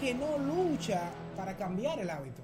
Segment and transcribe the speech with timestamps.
[0.00, 2.42] que no lucha para cambiar el hábito,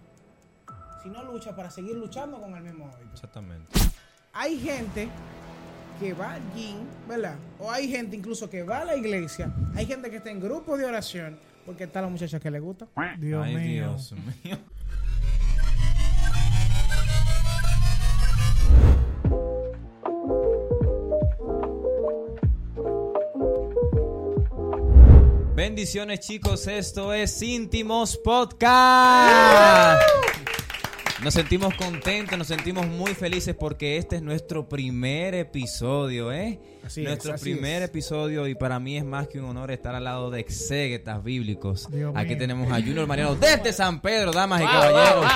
[1.02, 3.12] sino lucha para seguir luchando con el mismo hábito.
[3.12, 3.78] Exactamente.
[4.32, 5.08] Hay gente
[6.01, 6.79] que va al gym,
[7.09, 7.37] ¿verdad?
[7.59, 10.79] O hay gente incluso que va a la iglesia, hay gente que está en grupos
[10.79, 12.87] de oración, porque está la muchacha que le gusta.
[13.19, 13.89] Dios Ay, mío.
[13.91, 14.59] Dios mío.
[25.75, 30.00] Bendiciones chicos, esto es Íntimos Podcast.
[31.24, 36.60] Nos sentimos contentos, nos sentimos muy felices porque este es nuestro primer episodio, ¿eh?
[36.84, 37.88] Así es, nuestro así primer es.
[37.88, 41.91] episodio y para mí es más que un honor estar al lado de exégetas bíblicos.
[41.91, 42.38] Dios Aquí mío.
[42.38, 45.27] tenemos a Junior Mariano desde San Pedro, damas y caballeros.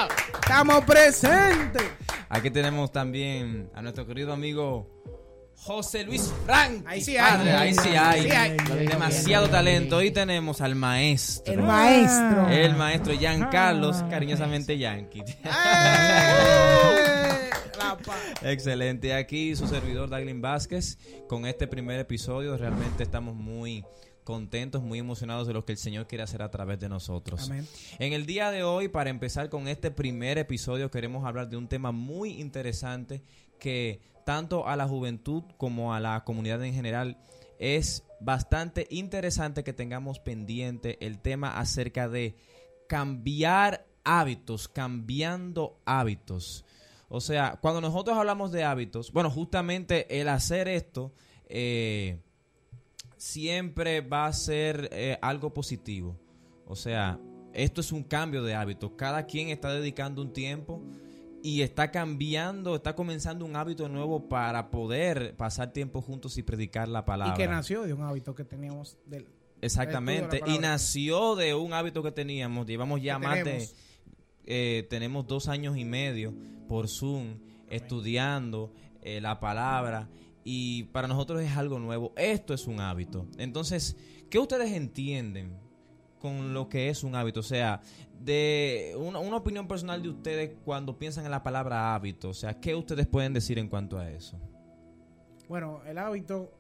[0.41, 1.83] ¡Estamos presentes!
[2.29, 4.98] Aquí tenemos también a nuestro querido amigo
[5.63, 6.85] José Luis Frank.
[6.87, 7.31] Ahí sí hay.
[7.31, 8.23] Padre, ahí sí hay.
[8.23, 8.57] Sí hay.
[8.87, 10.03] Demasiado talento.
[10.03, 11.53] Y tenemos al maestro.
[11.53, 12.49] El maestro.
[12.49, 15.23] El maestro Giancarlos, cariñosamente Yankee.
[15.45, 15.51] ¡Eh!
[18.43, 19.15] Excelente.
[19.15, 22.57] Aquí su servidor Daglin Vázquez con este primer episodio.
[22.57, 23.85] Realmente estamos muy
[24.25, 27.49] contentos, muy emocionados de lo que el Señor quiere hacer a través de nosotros.
[27.49, 27.67] Amén.
[27.99, 31.67] En el día de hoy, para empezar con este primer episodio, queremos hablar de un
[31.67, 33.23] tema muy interesante
[33.59, 37.17] que tanto a la juventud como a la comunidad en general
[37.59, 42.37] es bastante interesante que tengamos pendiente el tema acerca de
[42.91, 46.67] cambiar hábitos, cambiando hábitos.
[47.09, 51.15] O sea, cuando nosotros hablamos de hábitos, bueno, justamente el hacer esto
[51.47, 52.21] eh,
[53.17, 56.21] siempre va a ser eh, algo positivo.
[56.67, 57.19] O sea,
[57.55, 58.95] esto es un cambio de hábito.
[58.95, 60.83] Cada quien está dedicando un tiempo
[61.43, 66.89] y está cambiando, está comenzando un hábito nuevo para poder pasar tiempo juntos y predicar
[66.89, 67.35] la palabra.
[67.35, 69.27] Y que nació de un hábito que teníamos del
[69.61, 70.41] Exactamente.
[70.47, 72.67] Y nació de un hábito que teníamos.
[72.67, 73.45] Llevamos ya más de...
[73.45, 73.75] tenemos.
[74.47, 76.35] eh, tenemos dos años y medio
[76.69, 77.39] por Zoom
[77.69, 78.73] estudiando
[79.03, 80.09] eh, la palabra
[80.45, 82.13] y para nosotros es algo nuevo.
[82.17, 83.27] Esto es un hábito.
[83.37, 83.97] Entonces,
[84.31, 85.59] ¿qué ustedes entienden
[86.19, 87.41] con lo que es un hábito?
[87.41, 87.81] O sea,
[88.21, 92.31] de una, una opinión personal de ustedes cuando piensan en la palabra hábito.
[92.31, 94.39] O sea, ¿qué ustedes pueden decir en cuanto a eso?
[95.49, 96.53] Bueno, el hábito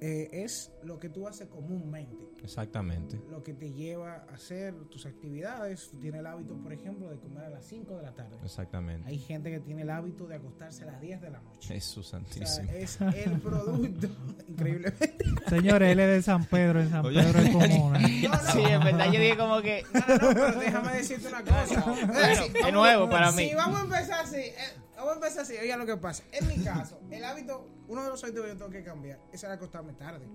[0.00, 3.20] eh, es lo que tú haces comúnmente, Exactamente.
[3.30, 5.88] lo que te lleva a hacer tus actividades.
[5.90, 8.36] Tú tienes el hábito, por ejemplo, de comer a las 5 de la tarde.
[8.44, 9.08] Exactamente.
[9.08, 11.74] Hay gente que tiene el hábito de acostarse a las 10 de la noche.
[11.74, 12.70] Jesús O sea, santísimo.
[12.72, 14.08] es el producto,
[14.48, 15.16] increiblemente.
[15.48, 17.22] Señores, él es de San Pedro, en San Oye.
[17.22, 17.96] Pedro es común.
[17.96, 18.00] ¿eh?
[18.28, 19.84] No, no, Sí, en verdad yo dije como que...
[19.92, 21.80] No, no, no, pero déjame decirte una cosa.
[22.06, 23.48] Bueno, de nuevo para mí.
[23.48, 24.54] Si vamos a empezar así, eh,
[25.04, 26.24] vamos a empezar así, oiga lo que pasa.
[26.32, 29.42] En mi caso, el hábito, uno de los hábitos que yo tengo que cambiar es
[29.44, 30.26] el acostarme tarde.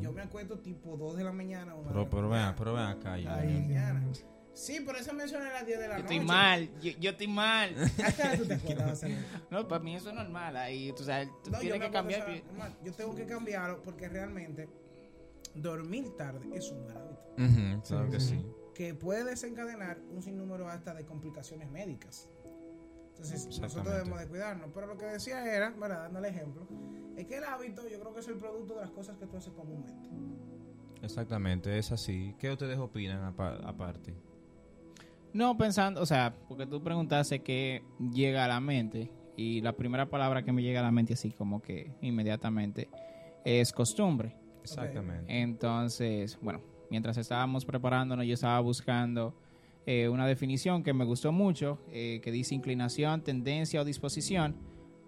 [0.00, 1.74] Yo me acuesto tipo 2 de la mañana.
[1.74, 3.18] una Pero, pero vean, pero vean acá.
[3.18, 3.34] ya.
[3.36, 4.00] Ay, Dios mañana.
[4.00, 4.12] mío.
[4.52, 6.14] Sí, por eso mencioné las 10 de la Yo noche.
[6.14, 7.74] estoy mal, yo, yo estoy mal.
[9.50, 10.56] No, para mí eso es normal.
[10.56, 12.28] Ahí, tú sabes, tú No, tienes que cambiar.
[12.46, 14.68] normal, Yo tengo que cambiarlo porque realmente
[15.54, 17.22] dormir tarde es un mal hábito.
[17.38, 18.28] Ujú, claro Sí, que sí.
[18.28, 18.46] sí.
[18.74, 22.28] que puede desencadenar un sinnúmero hasta de complicaciones médicas.
[23.24, 24.70] Entonces, nosotros debemos de cuidarnos.
[24.74, 26.02] Pero lo que decía era, ¿verdad?
[26.04, 26.66] dando el ejemplo,
[27.16, 29.36] es que el hábito yo creo que es el producto de las cosas que tú
[29.36, 30.08] haces comúnmente.
[31.02, 32.34] Exactamente, es así.
[32.38, 34.14] ¿Qué ustedes opinan apa- aparte?
[35.32, 39.10] No, pensando, o sea, porque tú preguntaste qué llega a la mente.
[39.36, 42.88] Y la primera palabra que me llega a la mente, así como que inmediatamente,
[43.44, 44.36] es costumbre.
[44.62, 45.24] Exactamente.
[45.40, 49.34] Entonces, bueno, mientras estábamos preparándonos, yo estaba buscando
[49.86, 54.56] eh, una definición que me gustó mucho, eh, que dice inclinación, tendencia o disposición,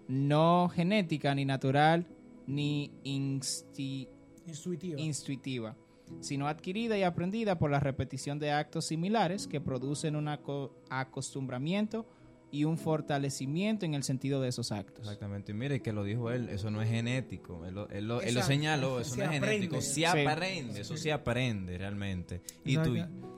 [0.07, 2.05] no genética, ni natural,
[2.45, 4.07] ni insti-
[4.45, 4.97] Intuitivo.
[4.99, 5.75] intuitiva,
[6.21, 12.05] sino adquirida y aprendida por la repetición de actos similares que producen un aco- acostumbramiento
[12.49, 14.99] y un fortalecimiento en el sentido de esos actos.
[15.05, 15.51] Exactamente.
[15.51, 17.65] Y mire que lo dijo él, eso no es genético.
[17.65, 19.47] Él lo, él lo- él lo señaló, eso Se no es aprende.
[19.55, 19.81] genético.
[19.81, 20.05] Se Sí.
[20.05, 22.41] aprende, eso se aprende realmente.
[22.63, 22.95] Y tú,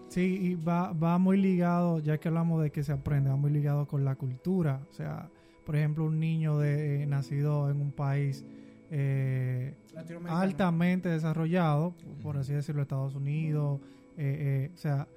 [0.09, 3.51] Sí, y va, va muy ligado, ya que hablamos de que se aprende, va muy
[3.51, 4.81] ligado con la cultura.
[4.89, 5.29] O sea,
[5.65, 8.43] por ejemplo, un niño de, eh, nacido en un país
[8.91, 9.75] eh,
[10.31, 13.79] altamente desarrollado, por así decirlo, Estados Unidos,
[14.17, 15.07] eh, eh, o sea,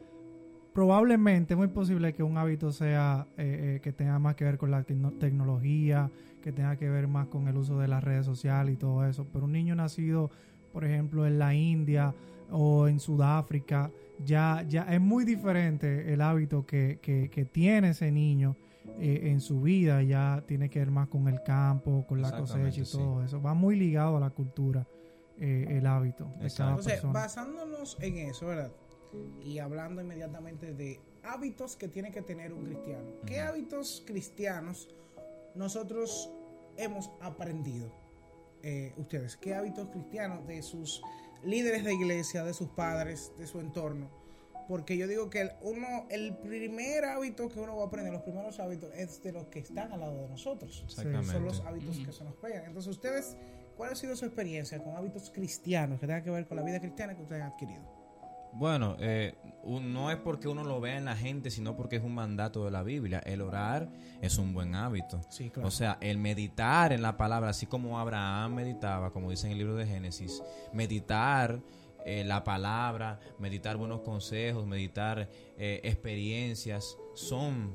[0.75, 4.59] probablemente es muy posible que un hábito sea eh, eh, que tenga más que ver
[4.59, 6.11] con la tecno- tecnología,
[6.43, 9.27] que tenga que ver más con el uso de las redes sociales y todo eso.
[9.33, 10.31] Pero un niño nacido,
[10.73, 12.15] por ejemplo, en la India
[12.51, 13.91] o en Sudáfrica,
[14.25, 18.57] ya, ya es muy diferente el hábito que, que, que tiene ese niño
[18.99, 20.03] eh, en su vida.
[20.03, 22.97] Ya tiene que ver más con el campo, con la cosecha y sí.
[22.97, 23.41] todo eso.
[23.41, 24.87] Va muy ligado a la cultura,
[25.39, 26.57] eh, el hábito de Exacto.
[26.57, 27.13] cada Entonces, persona.
[27.13, 28.73] basándonos en eso, ¿verdad?
[29.43, 33.05] y hablando inmediatamente de hábitos que tiene que tener un cristiano.
[33.27, 34.89] ¿Qué hábitos cristianos
[35.55, 36.31] nosotros
[36.79, 37.93] hemos aprendido?
[38.63, 41.03] eh, ustedes, ¿qué hábitos cristianos de sus
[41.45, 44.11] líderes de iglesia, de sus padres, de su entorno?
[44.69, 48.23] Porque yo digo que el, uno, el primer hábito que uno va a aprender, los
[48.23, 50.83] primeros hábitos, es de los que están al lado de nosotros.
[50.85, 51.33] Exactamente.
[51.33, 52.65] Son los hábitos que se nos pegan.
[52.67, 53.37] Entonces, ustedes,
[53.77, 56.81] ¿cuál ha sido su experiencia con hábitos cristianos que tengan que ver con la vida
[56.81, 58.02] cristiana que ustedes han adquirido?
[58.53, 59.35] Bueno, eh,
[59.65, 62.71] no es porque uno lo vea en la gente, sino porque es un mandato de
[62.71, 63.21] la Biblia.
[63.21, 63.89] El orar
[64.21, 65.21] es un buen hábito.
[65.31, 65.69] Sí, claro.
[65.69, 69.59] O sea, el meditar en la palabra, así como Abraham meditaba, como dice en el
[69.59, 71.63] libro de Génesis, meditar
[72.05, 77.75] eh, la palabra, meditar buenos consejos, meditar eh, experiencias, son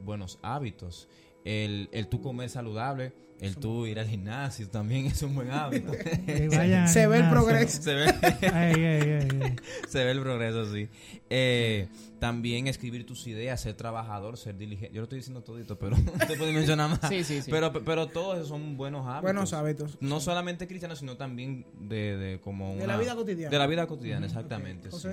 [0.00, 1.08] buenos hábitos.
[1.44, 5.92] El, el tú comer saludable, el tú ir al gimnasio también es un buen hábito.
[6.86, 7.82] Se ve el progreso.
[7.82, 9.56] Se ve,
[9.88, 10.88] se el progreso, sí.
[11.30, 11.88] Eh,
[12.18, 14.94] también escribir tus ideas, ser trabajador, ser diligente.
[14.94, 17.08] Yo lo estoy diciendo todito, pero no te puedo mencionar más.
[17.08, 17.50] Sí, sí, sí.
[17.50, 19.22] Pero, pero todos esos son buenos hábitos.
[19.22, 19.98] Buenos hábitos.
[20.00, 23.50] No solamente cristianos, sino también de, de como De la vida cotidiana.
[23.50, 25.08] De la vida cotidiana, exactamente, sí.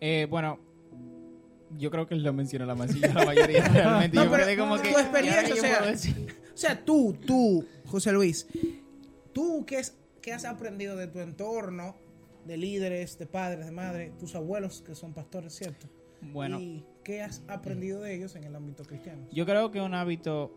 [0.00, 0.60] Eh, bueno,
[1.76, 4.16] yo creo que él lo mencionó la masilla, la mayoría realmente.
[4.16, 4.90] No, yo pero quedé como tu que.
[4.90, 6.14] experiencia, ¿y ahora qué o sea?
[6.54, 8.46] O sea, tú, tú, José Luis,
[9.32, 11.96] tú qué, es, qué has aprendido de tu entorno,
[12.44, 15.86] de líderes, de padres, de madres, tus abuelos que son pastores, ¿cierto?
[16.20, 19.26] Bueno, ¿Y qué has aprendido de ellos en el ámbito cristiano?
[19.30, 20.52] yo creo que un hábito,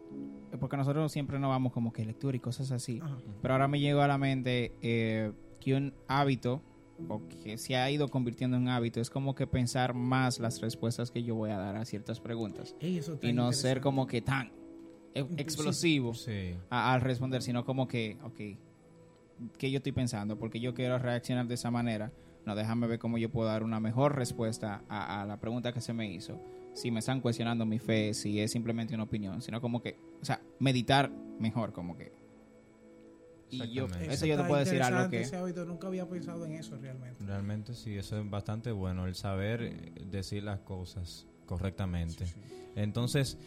[0.60, 3.18] porque nosotros siempre nos vamos como que lectura y cosas así, Ajá.
[3.42, 6.64] pero ahora me llegó a la mente eh, que un hábito,
[7.10, 11.12] o que se ha ido convirtiendo en hábito, es como que pensar más las respuestas
[11.12, 14.08] que yo voy a dar a ciertas preguntas Ey, eso está y no ser como
[14.08, 14.52] que tan
[15.14, 16.56] e- explosivo Sí.
[16.70, 18.40] a- al responder, sino como que, ok,
[19.58, 20.38] ¿qué yo estoy pensando?
[20.38, 22.12] Porque yo quiero reaccionar de esa manera.
[22.46, 25.82] No, déjame ver cómo yo puedo dar una mejor respuesta a, a la pregunta que
[25.82, 26.40] se me hizo.
[26.74, 30.26] Si me están cuestionando mi fe, si es simplemente una opinión, sino como que, o
[30.26, 32.12] sea, meditar mejor, como que.
[33.52, 35.22] Y yo, eso yo te puedo decir algo que.
[35.22, 37.24] Ese hábito, nunca había pensado en eso realmente.
[37.24, 42.26] Realmente sí, eso es bastante bueno, el saber eh, decir las cosas correctamente.
[42.76, 43.38] Entonces,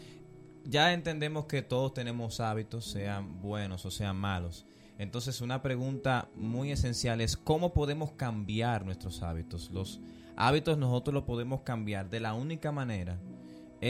[0.65, 4.67] ya entendemos que todos tenemos hábitos, sean buenos o sean malos.
[4.99, 9.71] Entonces, una pregunta muy esencial es cómo podemos cambiar nuestros hábitos.
[9.71, 10.01] Los
[10.37, 13.19] hábitos nosotros los podemos cambiar de la única manera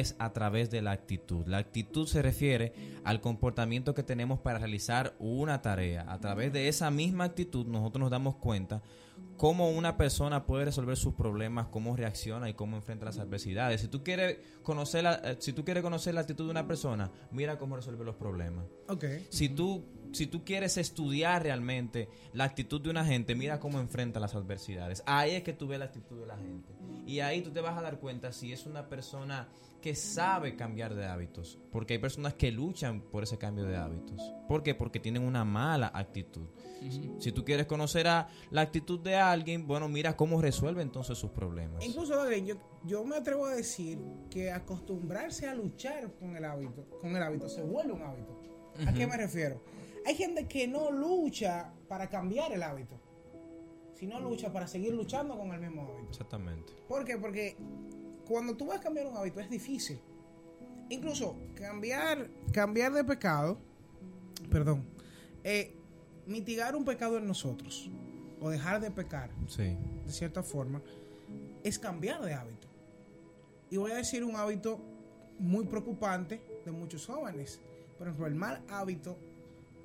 [0.01, 1.47] es a través de la actitud.
[1.47, 2.73] La actitud se refiere
[3.05, 6.05] al comportamiento que tenemos para realizar una tarea.
[6.09, 8.83] A través de esa misma actitud nosotros nos damos cuenta
[9.37, 13.81] cómo una persona puede resolver sus problemas, cómo reacciona y cómo enfrenta las adversidades.
[13.81, 17.11] Si tú quieres conocer la, eh, si tú quieres conocer la actitud de una persona,
[17.31, 18.65] mira cómo resuelve los problemas.
[18.89, 19.05] Ok.
[19.31, 19.85] Si tú
[20.15, 25.03] si tú quieres estudiar realmente la actitud de una gente, mira cómo enfrenta las adversidades.
[25.07, 26.73] Ahí es que tú ves la actitud de la gente.
[27.07, 29.49] Y ahí tú te vas a dar cuenta si es una persona
[29.83, 31.59] que sabe cambiar de hábitos.
[31.71, 34.33] Porque hay personas que luchan por ese cambio de hábitos.
[34.49, 34.75] ¿Por qué?
[34.75, 36.47] Porque tienen una mala actitud.
[37.19, 41.31] Si tú quieres conocer a la actitud de alguien, bueno, mira cómo resuelve entonces sus
[41.31, 41.85] problemas.
[41.85, 43.99] Incluso, yo, yo me atrevo a decir
[44.31, 48.41] que acostumbrarse a luchar con el hábito, con el hábito se vuelve un hábito.
[48.87, 49.63] ¿A qué me refiero?
[50.07, 53.01] Hay gente que no lucha para cambiar el hábito,
[53.95, 56.09] sino lucha para seguir luchando con el mismo hábito.
[56.11, 56.73] Exactamente.
[56.89, 57.17] ¿Por qué?
[57.17, 57.57] Porque
[58.29, 60.01] cuando tú vas a cambiar un hábito es difícil.
[60.91, 63.59] Incluso cambiar, cambiar de pecado,
[64.51, 64.85] perdón,
[65.43, 65.75] eh,
[66.27, 67.91] mitigar un pecado en nosotros
[68.41, 69.77] o dejar de pecar Sí.
[70.05, 70.83] de cierta forma,
[71.63, 72.69] es cambiar de hábito.
[73.71, 74.79] Y voy a decir un hábito
[75.39, 77.61] muy preocupante de muchos jóvenes.
[77.97, 79.17] Por ejemplo, el mal hábito,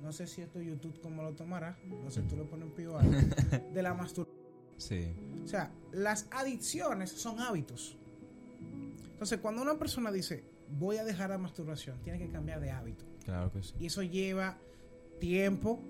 [0.02, 2.96] no sé si esto YouTube cómo lo tomará, no sé, tú le pones un pío
[2.96, 3.12] a algo,
[3.74, 4.40] de la masturbación.
[4.76, 5.12] Sí.
[5.44, 7.98] O sea, las adicciones son hábitos.
[9.12, 10.44] Entonces, cuando una persona dice,
[10.78, 13.04] voy a dejar la masturbación, tiene que cambiar de hábito.
[13.24, 13.74] Claro que sí.
[13.78, 14.58] Y eso lleva
[15.18, 15.82] tiempo,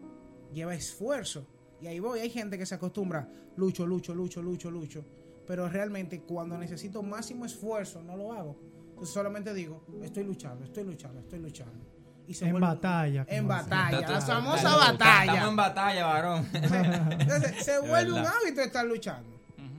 [0.53, 1.47] lleva esfuerzo.
[1.81, 5.05] Y ahí voy, hay gente que se acostumbra, lucho, lucho, lucho, lucho, lucho.
[5.47, 8.57] Pero realmente cuando necesito máximo esfuerzo, no lo hago.
[8.91, 12.00] Entonces solamente digo, estoy luchando, estoy luchando, estoy luchando.
[12.31, 15.49] Y se En vuelve- batalla, En batalla, la Está- famosa está- Estamos batalla.
[15.49, 16.47] en batalla, varón.
[16.55, 19.29] Entonces se vuelve un hábito estar luchando.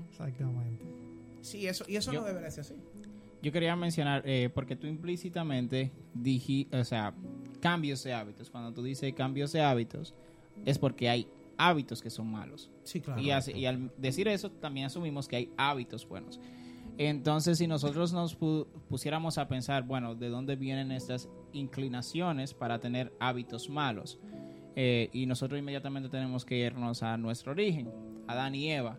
[0.10, 0.84] Exactamente.
[1.42, 2.76] Sí, eso, y eso Yo- no debería ser así.
[3.42, 7.14] Yo quería mencionar, eh, porque tú implícitamente dijiste, o sea,
[7.62, 8.50] cambios de hábitos.
[8.50, 10.14] Cuando tú dices cambios de hábitos,
[10.66, 11.28] es porque hay
[11.58, 12.70] hábitos que son malos.
[12.84, 13.22] Sí, claro.
[13.22, 16.38] Y, así- y al decir eso, también asumimos que hay hábitos buenos.
[16.98, 22.80] Entonces, si nosotros nos pu- pusiéramos a pensar, bueno, ¿de dónde vienen estas inclinaciones para
[22.80, 24.20] tener hábitos malos?
[24.76, 27.92] Eh, y nosotros inmediatamente tenemos que irnos a nuestro origen,
[28.28, 28.98] Adán y Eva.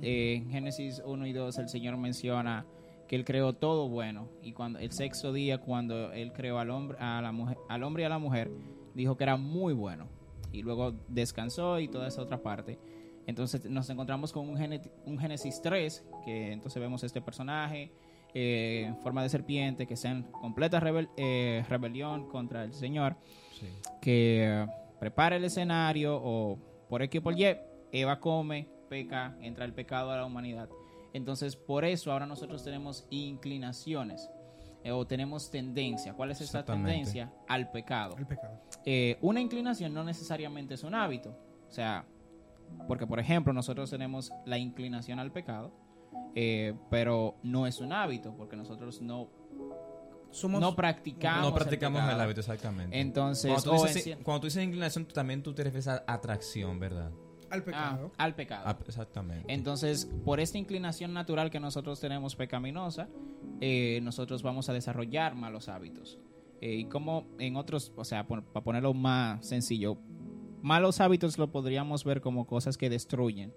[0.00, 2.66] Eh, en Génesis 1 y 2 el Señor menciona
[3.06, 6.96] que Él creó todo bueno y cuando el sexto día cuando Él creó al hombre,
[6.98, 8.50] a la mujer, al hombre y a la mujer
[8.94, 10.08] dijo que era muy bueno
[10.52, 12.78] y luego descansó y toda esa otra parte.
[13.26, 17.92] Entonces nos encontramos con un, un Génesis 3 que entonces vemos este personaje
[18.34, 23.16] eh, en forma de serpiente que en completa rebel- eh, rebelión contra el Señor
[23.52, 23.66] Sí.
[24.00, 24.66] que
[24.98, 27.56] prepara el escenario o por X por Y,
[27.92, 30.68] Eva come, peca, entra el pecado a la humanidad.
[31.12, 34.28] Entonces, por eso ahora nosotros tenemos inclinaciones
[34.82, 36.12] eh, o tenemos tendencia.
[36.14, 37.32] ¿Cuál es esa tendencia?
[37.48, 38.16] Al pecado.
[38.18, 38.60] El pecado.
[38.84, 41.30] Eh, una inclinación no necesariamente es un hábito.
[41.68, 42.04] O sea,
[42.88, 45.72] porque por ejemplo nosotros tenemos la inclinación al pecado,
[46.34, 49.28] eh, pero no es un hábito porque nosotros no,
[50.30, 51.48] Somos no practicamos.
[51.50, 52.22] No practicamos el, pecado.
[52.22, 53.00] hábito, exactamente.
[53.00, 56.02] Entonces, cuando, tú dices, en- cuando tú dices inclinación, tú también tú te refieres a
[56.06, 57.10] atracción, ¿verdad?
[57.50, 58.12] al Ah, pecado.
[58.18, 58.64] al pecado.
[58.66, 59.52] Ah, exactamente.
[59.52, 63.08] Entonces, por esta inclinación natural que nosotros tenemos pecaminosa,
[63.60, 66.18] eh, nosotros vamos a desarrollar malos hábitos.
[66.60, 69.98] Eh, y como en otros, o sea, para ponerlo más sencillo,
[70.64, 73.52] malos hábitos lo podríamos ver como cosas que destruyen,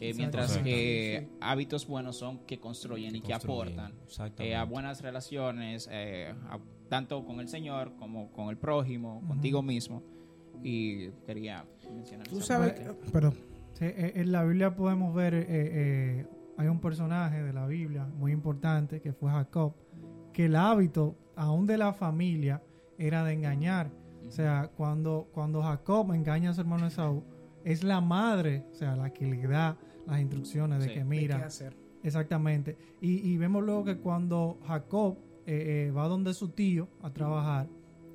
[0.00, 3.92] eh, mientras que hábitos buenos son que construyen y que aportan
[4.38, 9.60] eh, a buenas relaciones, eh, a- tanto con el Señor como con el prójimo, contigo
[9.60, 10.04] mismo.
[10.62, 13.34] Y quería mencionar Tú sabes, que- perdón.
[13.80, 16.26] Eh, en la Biblia podemos ver, eh, eh,
[16.56, 19.74] hay un personaje de la Biblia muy importante que fue Jacob,
[20.32, 22.62] que el hábito, aún de la familia,
[22.98, 23.90] era de engañar.
[24.26, 27.22] O sea, cuando, cuando Jacob engaña a su hermano Esaú,
[27.64, 30.92] es la madre, o sea, la que le da las instrucciones de Sí.
[30.94, 31.76] que ¿de mira, qué hacer?
[32.02, 32.76] Exactamente.
[33.00, 37.68] Y, y vemos luego que cuando Jacob eh, eh, va donde su tío a trabajar,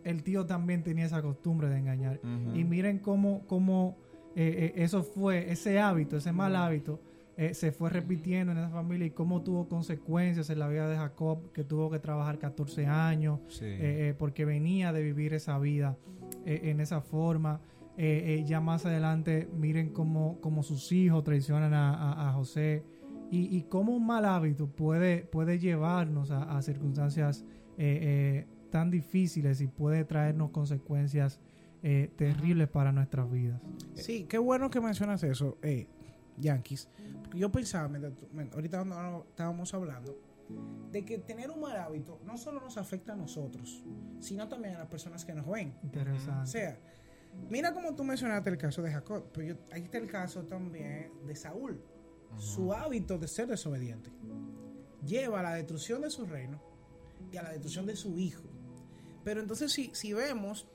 [0.03, 2.19] el tío también tenía esa costumbre de engañar.
[2.53, 3.97] Y miren cómo, cómo
[4.35, 6.99] eh, eh, eso fue, ese hábito, ese mal hábito,
[7.37, 10.97] eh, se fue repitiendo en esa familia y cómo tuvo consecuencias en la vida de
[10.97, 13.65] Jacob, que tuvo que trabajar 14 años, Sí.
[13.65, 15.97] eh, eh, porque venía de vivir esa vida
[16.45, 17.61] eh, en esa forma.
[17.97, 22.83] Eh, eh, ya más adelante, miren cómo, cómo sus hijos traicionan a, a- a José
[23.29, 27.45] y, y cómo un mal hábito puede, puede llevarnos a, a circunstancias
[27.77, 31.39] eh, eh, tan difíciles y puede traernos consecuencias
[31.83, 33.61] eh, terribles para nuestras vidas.
[33.93, 35.87] Sí, qué bueno que mencionas eso, eh,
[36.37, 36.87] Yankees.
[37.21, 37.89] Porque yo pensaba,
[38.53, 38.85] ahorita
[39.29, 40.17] estábamos hablando,
[40.91, 43.83] de que tener un mal hábito no solo nos afecta a nosotros,
[44.19, 45.73] sino también a las personas que nos ven.
[45.81, 46.47] O Interesante.
[46.51, 46.79] sea,
[47.49, 51.11] mira como tú mencionaste el caso de Jacob, pero yo- ahí está el caso también
[51.25, 51.81] de Saúl.
[52.37, 54.09] Su hábito de ser desobediente
[55.05, 56.61] lleva a la destrucción de su reino
[57.31, 58.43] y a la destrucción de su hijo.
[59.23, 60.67] Pero entonces si, si vemos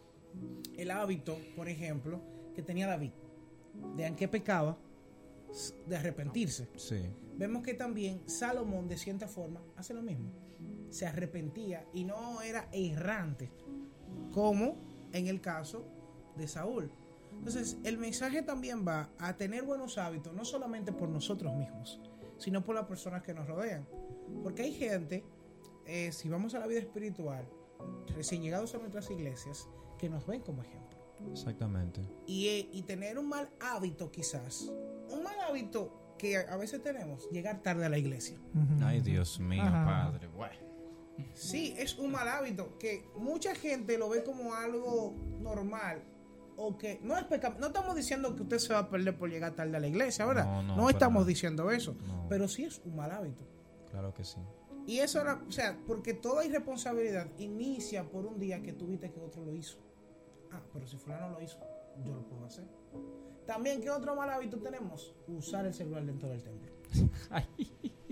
[0.77, 2.21] el hábito, por ejemplo,
[2.55, 3.13] que tenía David,
[3.97, 4.79] de en qué pecaba,
[5.87, 6.69] de arrepentirse.
[6.77, 7.11] Sí.
[7.37, 10.31] Vemos que también Salomón de cierta forma hace lo mismo.
[10.91, 13.51] Se arrepentía y no era errante,
[14.33, 14.77] como
[15.13, 15.87] en el caso
[16.37, 16.91] de Saúl.
[17.33, 22.01] Entonces, el mensaje también va a tener buenos hábitos, no solamente por nosotros mismos,
[22.39, 23.87] sino por las personas que nos rodean.
[24.43, 25.25] Porque hay gente,
[25.87, 27.47] eh, si vamos a la vida espiritual,
[28.15, 30.96] recién llegados a nuestras iglesias, que nos ven como ejemplo.
[31.31, 32.01] Exactamente.
[32.27, 34.71] Y, eh, y tener un mal hábito quizás,
[35.11, 38.39] un mal hábito que a veces tenemos, llegar tarde a la iglesia.
[38.83, 39.85] Ay, Dios mío, Ajá.
[40.13, 40.29] padre.
[40.29, 40.55] Bueno.
[41.35, 46.03] Sí, es un mal hábito que mucha gente lo ve como algo normal
[46.57, 47.57] o que no es pecado.
[47.59, 50.25] No estamos diciendo que usted se va a perder por llegar tarde a la iglesia,
[50.27, 50.45] ¿verdad?
[50.47, 52.27] No, No, no, para estamos diciendo eso, No.
[52.29, 53.47] pero sí es un mal hábito.
[53.91, 54.39] Claro que sí.
[54.87, 59.21] Y eso era, o sea, porque toda irresponsabilidad inicia por un día que tuviste que
[59.21, 59.79] otro lo hizo.
[60.53, 61.59] Ah, pero si fulano lo hizo,
[62.05, 62.65] yo lo puedo hacer.
[63.47, 65.15] También, ¿qué otro mal hábito tenemos?
[65.29, 66.73] Usar el celular dentro del templo.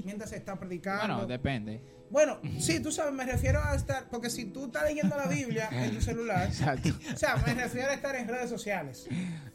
[0.04, 1.14] Mientras se está predicando.
[1.14, 1.80] Bueno, depende.
[2.10, 5.68] Bueno, sí, tú sabes, me refiero a estar, porque si tú estás leyendo la Biblia
[5.72, 6.90] en tu celular, Exacto.
[7.12, 9.08] o sea, me refiero a estar en redes sociales.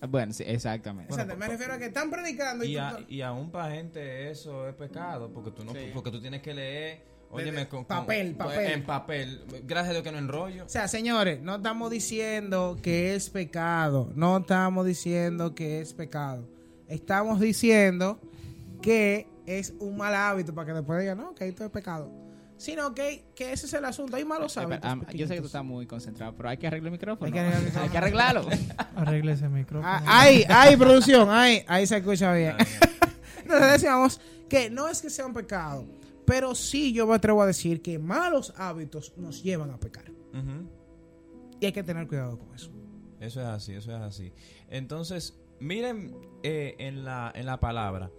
[0.10, 1.14] Bueno, sí, exactamente.
[1.14, 4.30] Exacto, me refiero a que están predicando y, Y, tú a- y aún para gente
[4.32, 5.92] eso es pecado, porque tú no, Sí.
[5.94, 8.72] porque tú tienes que leer, óyeme, con, con- Papel, pues, papel.
[8.72, 9.44] en papel.
[9.66, 10.66] Gracias a Dios que no enrollo.
[10.66, 16.48] O sea, señores, no estamos diciendo que es pecado, no estamos diciendo que es pecado.
[16.88, 18.20] Estamos diciendo
[18.82, 22.12] que es un mal hábito para que después digan, no, que esto es pecado.
[22.58, 25.14] Sino que, que ese es el asunto, hay malos Eh, hábitos.
[25.14, 27.26] yo sé que tú estás muy concentrado, pero hay que arreglar el micrófono.
[27.28, 27.84] Hay que arreglar el micrófono.
[27.86, 28.48] Hay que arreglarlo.
[28.96, 29.88] Arregle ese micrófono.
[29.90, 32.56] Ah, ahí, ahí, producción, ahí, ahí se escucha bien.
[33.44, 34.20] Entonces decíamos
[34.50, 35.86] que no es que sea un pecado,
[36.30, 40.06] pero sí yo me atrevo a decir que malos hábitos nos llevan a pecar.
[41.60, 42.72] Y hay que tener cuidado con eso.
[43.20, 44.32] Eso es así, eso es así.
[44.70, 48.10] Entonces, Miren eh, en, la, en la palabra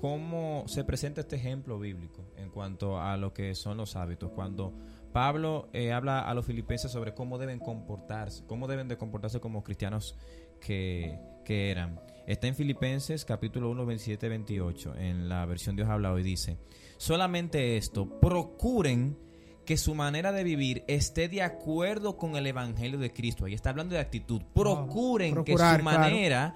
[0.00, 4.30] cómo se presenta este ejemplo bíblico en cuanto a lo que son los hábitos.
[4.32, 4.74] Cuando
[5.12, 9.64] Pablo eh, habla a los filipenses sobre cómo deben comportarse, cómo deben de comportarse como
[9.64, 10.18] cristianos
[10.60, 12.00] que, que eran.
[12.26, 16.56] Está en Filipenses capítulo 1, 27, 28, en la versión Dios habla hoy, dice,
[16.96, 19.18] solamente esto, procuren
[19.66, 23.44] que su manera de vivir esté de acuerdo con el Evangelio de Cristo.
[23.44, 24.42] Ahí está hablando de actitud.
[24.54, 26.00] Procuren que procurar, su claro.
[26.00, 26.54] manera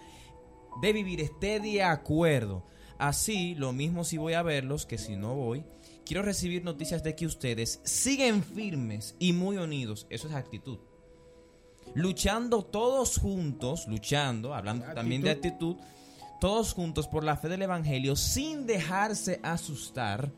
[0.80, 2.66] de vivir esté de acuerdo.
[2.98, 5.64] Así, lo mismo si voy a verlos que si no voy.
[6.04, 10.06] Quiero recibir noticias de que ustedes siguen firmes y muy unidos.
[10.10, 10.78] Eso es actitud.
[11.95, 15.76] Luchando todos juntos, luchando, hablando también de actitud,
[16.40, 20.30] todos juntos por la fe del Evangelio, sin dejarse asustar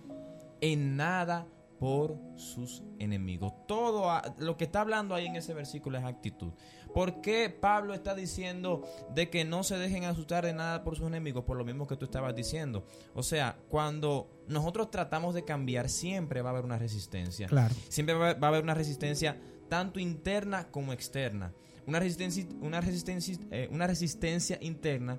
[0.60, 1.46] en nada
[1.78, 3.52] por sus enemigos.
[3.66, 6.52] Todo a- lo que está hablando ahí en ese versículo es actitud.
[6.92, 8.82] ¿Por qué Pablo está diciendo
[9.14, 11.44] de que no se dejen asustar de nada por sus enemigos?
[11.44, 12.84] Por lo mismo que tú estabas diciendo.
[13.14, 17.46] O sea, cuando nosotros tratamos de cambiar, siempre va a haber una resistencia.
[17.46, 17.74] Claro.
[17.88, 21.54] Siempre va a haber una resistencia tanto interna como externa.
[21.86, 25.18] Una resistencia, una resistencia, eh, una resistencia interna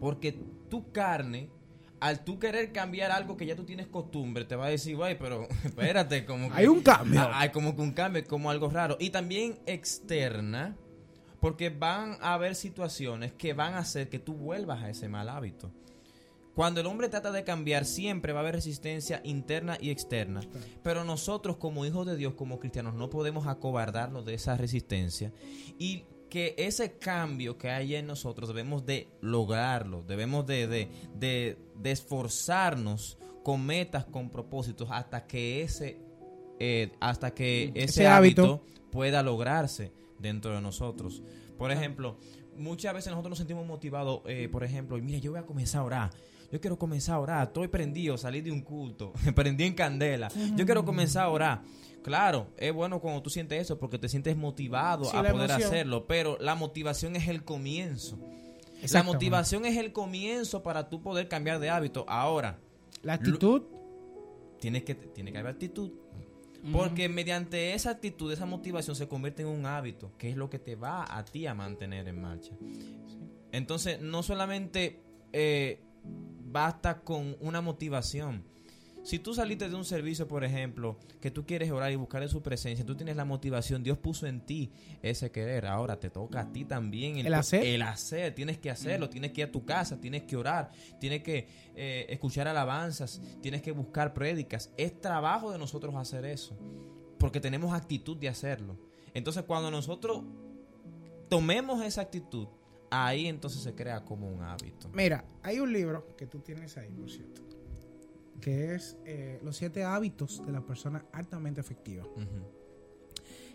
[0.00, 0.32] porque
[0.68, 1.48] tu carne,
[2.00, 5.18] al tú querer cambiar algo que ya tú tienes costumbre, te va a decir, güey,
[5.18, 6.54] pero espérate, como que...
[6.54, 7.20] Hay un cambio.
[7.20, 8.96] Ah, Hay como que un cambio, como algo raro.
[9.00, 10.76] Y también externa,
[11.40, 15.28] porque van a haber situaciones que van a hacer que tú vuelvas a ese mal
[15.28, 15.70] hábito.
[16.56, 20.40] Cuando el hombre trata de cambiar, siempre va a haber resistencia interna y externa.
[20.82, 25.32] Pero nosotros, como hijos de Dios, como cristianos, no podemos acobardarnos de esa resistencia.
[25.78, 30.02] Y que ese cambio que hay en nosotros debemos de lograrlo.
[30.02, 36.00] Debemos de, de, de- de esforzarnos con metas, con propósitos, hasta que ese,
[36.58, 38.42] eh, hasta que ese, Ese hábito.
[38.42, 41.22] hábito pueda lograrse dentro de nosotros.
[41.58, 42.16] Por ejemplo,
[42.56, 45.84] muchas veces nosotros nos sentimos motivados, eh, por ejemplo, mira, yo voy a comenzar a
[45.84, 46.10] orar.
[46.50, 47.46] Yo quiero comenzar a orar.
[47.48, 50.28] Estoy prendido, salí de un culto, prendí en candela.
[50.54, 51.62] Yo quiero comenzar a orar.
[52.02, 55.62] Claro, es bueno cuando tú sientes eso porque te sientes motivado Sí, a poder emoción.
[55.62, 58.18] hacerlo, pero la motivación es el comienzo.
[58.92, 62.04] La motivación es el comienzo para tú poder cambiar de hábito.
[62.08, 62.60] Ahora,
[63.02, 63.62] La actitud,
[64.60, 65.90] tienes que, tiene que haber actitud.
[66.72, 70.58] Porque mediante esa actitud, esa motivación se convierte en un hábito, que es lo que
[70.58, 72.52] te va a ti a mantener en marcha.
[73.52, 75.00] Entonces, no solamente
[75.32, 75.80] eh,
[76.56, 78.42] basta con una motivación.
[79.04, 82.30] Si tú saliste de un servicio, por ejemplo, que tú quieres orar y buscar en
[82.30, 85.66] su presencia, tú tienes la motivación, Dios puso en ti ese querer.
[85.66, 87.62] Ahora te toca a ti también El hacer.
[87.62, 91.22] El hacer, tienes que hacerlo, tienes que ir a tu casa, tienes que orar, tienes
[91.22, 94.72] que eh, escuchar alabanzas, tienes que buscar prédicas.
[94.78, 96.56] Es trabajo de nosotros hacer eso,
[97.18, 98.78] porque tenemos actitud de hacerlo.
[99.12, 100.24] Entonces, cuando nosotros
[101.28, 102.48] tomemos esa actitud,
[102.90, 104.88] ahí entonces se crea como un hábito.
[104.92, 107.42] mira, hay un libro que tú tienes ahí, por cierto,
[108.40, 112.04] que es eh, Los siete hábitos de la persona altamente efectiva.
[112.04, 112.46] Ujú.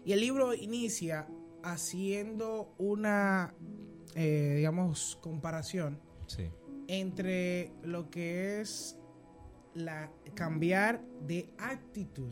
[0.04, 1.28] Y el libro inicia
[1.63, 3.54] haciendo una,
[4.15, 6.50] eh, digamos, comparación Sí.
[6.88, 8.98] entre lo que es
[9.76, 12.32] la cambiar de actitud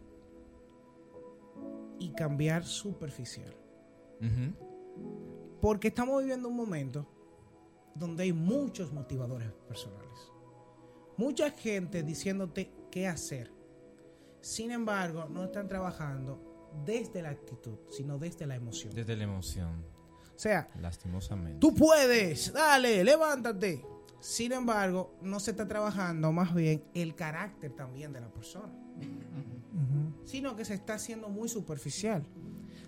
[2.00, 3.56] y cambiar superficial.
[4.22, 5.39] Ujú.
[5.62, 7.08] Porque estamos viviendo un momento
[7.96, 10.32] donde hay muchos motivadores personales.
[11.18, 13.52] Mucha gente diciéndote qué hacer.
[14.42, 18.94] Sin embargo, no están trabajando desde la actitud, sino desde la emoción.
[18.94, 19.84] Desde la emoción,
[20.36, 21.60] O sea, lastimosamente.
[21.60, 23.86] tú puedes, dale, levántate.
[24.22, 28.72] Sin embargo, no se está trabajando más bien el carácter también de la persona,
[30.26, 32.24] sino que se está haciendo muy superficial.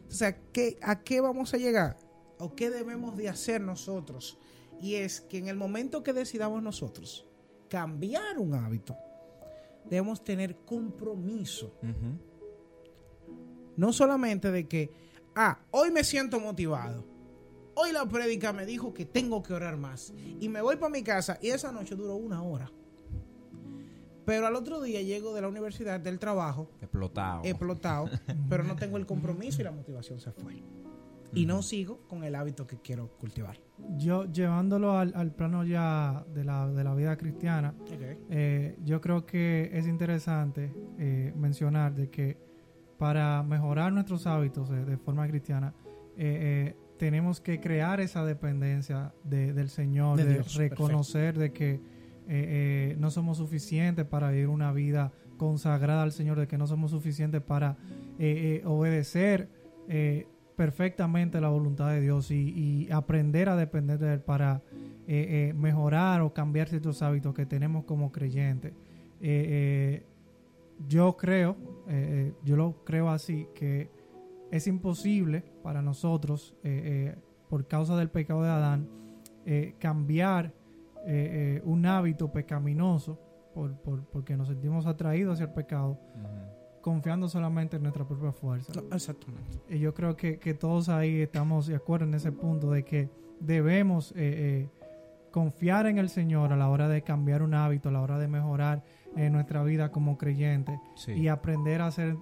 [0.08, 1.98] O sea, ¿qué, ¿a qué vamos a llegar?
[2.42, 4.38] ¿O qué debemos de hacer nosotros?
[4.82, 7.28] Y es que en el momento que decidamos nosotros
[7.70, 8.98] cambiar un hábito,
[9.86, 11.74] debemos tener compromiso.
[13.78, 14.92] No solamente de que,
[15.36, 17.06] ah, hoy me siento motivado.
[17.76, 20.14] Hoy la prédica me dijo que tengo que orar más.
[20.40, 22.72] Y me voy para mi casa y esa noche duró una hora.
[24.26, 27.42] Pero al otro día llego de la universidad, del trabajo, Explotado.
[27.44, 28.10] explotado,
[28.50, 30.62] pero no tengo el compromiso y la motivación se fue.
[31.34, 33.58] Y no sigo con el hábito que quiero cultivar.
[33.98, 37.74] Yo llevándolo al, al plano ya de la, de la vida cristiana,
[38.30, 42.38] eh, yo creo que es interesante eh, mencionar de que
[42.98, 45.74] para mejorar nuestros hábitos eh, de forma cristiana,
[46.98, 51.80] tenemos que crear esa dependencia de- del Señor, De de, Dios, reconocer de que
[53.00, 57.42] no somos suficientes para vivir una vida consagrada al Señor, de que no somos suficientes
[57.42, 57.78] para
[58.66, 59.50] obedecer
[59.88, 64.62] eh, perfectamente la voluntad de Dios y, aprender a depender de Él para
[65.08, 68.74] eh, eh, mejorar o cambiar ciertos hábitos que tenemos como creyentes.
[69.22, 70.06] Eh,
[70.88, 71.56] yo creo,
[72.44, 73.92] yo lo creo así, que
[74.50, 76.56] es imposible para nosotros,
[77.50, 78.90] por causa del pecado de Adán,
[79.78, 80.54] cambiar
[81.64, 83.20] un hábito pecaminoso
[83.54, 83.76] por,
[84.12, 86.00] porque nos sentimos atraídos hacia el pecado
[86.82, 88.74] confiando solamente en nuestra propia fuerza.
[88.92, 89.60] exactamente.
[89.70, 94.12] Y yo creo que, todos ahí estamos de acuerdo en ese punto de que debemos
[94.12, 94.70] eh, eh,
[95.32, 98.28] confiar en el Señor a la hora de cambiar un hábito, a la hora de
[98.28, 98.84] mejorar
[99.16, 102.18] en eh, nuestra vida como creyente y aprender a ser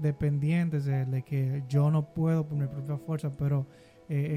[0.00, 3.66] dependientes de, de, que yo no puedo por mi propia fuerza, pero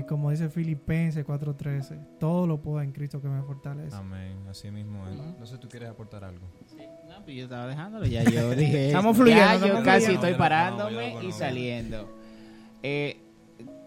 [0.08, 3.95] como dice Filipenses 4:13, todo lo puedo en Cristo que me fortalece.
[3.95, 5.17] Amén, así mismo es.
[5.38, 6.47] No sé, ¿tú quieres aportar algo?
[6.65, 6.77] Sí.
[7.23, 8.88] Pues yo estaba dejándolo, ya yo dije.
[8.88, 9.67] estamos fluyendo.
[9.67, 12.08] Ya yo casi estoy parándome y saliendo.
[12.84, 13.17] Eh,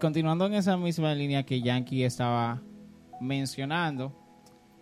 [0.00, 2.60] continuando en esa misma línea que Yankee estaba
[3.20, 4.12] mencionando,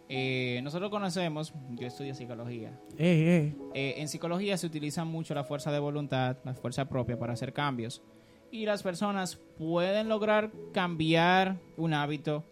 [0.08, 2.72] eh, nosotros conocemos, yo estudio psicología.
[2.96, 7.52] Eh, en psicología se utiliza mucho la fuerza de voluntad, la fuerza propia para hacer
[7.52, 8.02] cambios.
[8.50, 12.44] Y las personas pueden lograr cambiar un hábito,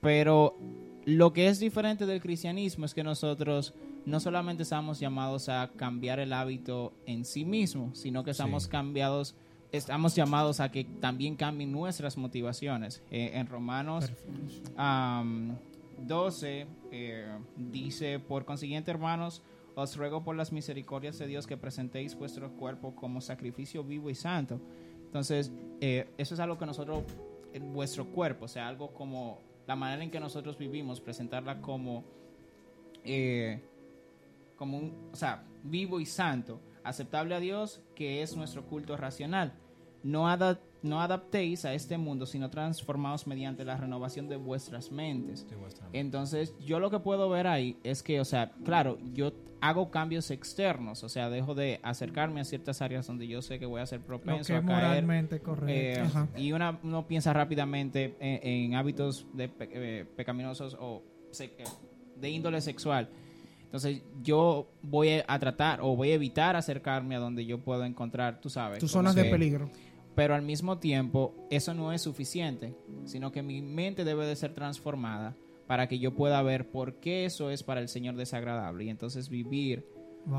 [0.00, 0.56] pero
[1.04, 3.74] lo que es diferente del cristianismo es que nosotros
[4.06, 9.34] no solamente estamos llamados a cambiar el hábito en sí mismo, sino que estamos cambiados,
[9.72, 13.02] estamos llamados a que también cambien nuestras motivaciones.
[13.10, 14.10] Eh, en Romanos
[16.06, 19.42] 12 eh, dice, por consiguiente, hermanos,
[19.74, 24.14] os ruego por las misericordias de Dios que presentéis vuestro cuerpo como sacrificio vivo y
[24.14, 24.60] santo.
[25.04, 27.04] Entonces, eh, eso es algo que nosotros,
[27.52, 32.04] en vuestro cuerpo, o sea, algo como la manera en que nosotros vivimos, presentarla como
[34.60, 39.54] como un, o sea, vivo y santo, aceptable a Dios, que es nuestro culto racional.
[40.02, 40.26] No,
[40.82, 45.46] no adaptéis a este mundo, sino transformaos mediante la renovación de vuestras mentes.
[45.94, 50.30] Entonces, yo lo que puedo ver ahí es que, o sea, claro, yo hago cambios
[50.30, 53.86] externos, o sea, dejo de acercarme a ciertas áreas donde yo sé que voy a
[53.86, 54.82] ser propenso a caer.
[54.82, 56.28] moralmente correcto.
[56.36, 61.02] Eh, y una, uno piensa rápidamente en, hábitos de eh, pecaminosos o
[61.38, 61.64] eh,
[62.16, 63.08] de índole sexual
[63.70, 68.40] entonces yo voy a tratar o voy a evitar acercarme a donde yo puedo encontrar,
[68.40, 68.80] tú sabes.
[68.80, 69.70] Tus zonas de peligro.
[70.16, 74.54] Pero al mismo tiempo eso no es suficiente, sino que mi mente debe de ser
[74.54, 75.36] transformada
[75.68, 79.28] para que yo pueda ver por qué eso es para el Señor desagradable y entonces
[79.28, 79.86] vivir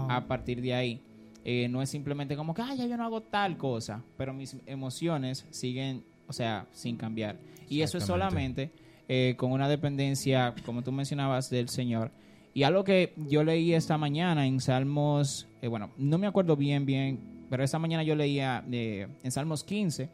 [0.09, 1.01] a partir de ahí.
[1.45, 4.57] Eh, no es simplemente como que, ay, ya yo no hago tal cosa, pero mis
[4.65, 7.37] emociones siguen, o sea, sin cambiar.
[7.69, 8.71] Y eso es solamente
[9.07, 12.11] eh, con una dependencia, como tú mencionabas, del Señor
[12.53, 16.85] y algo que yo leí esta mañana en Salmos, eh, bueno, no me acuerdo bien,
[16.85, 20.09] bien, pero esta mañana yo leía eh, en Salmos 15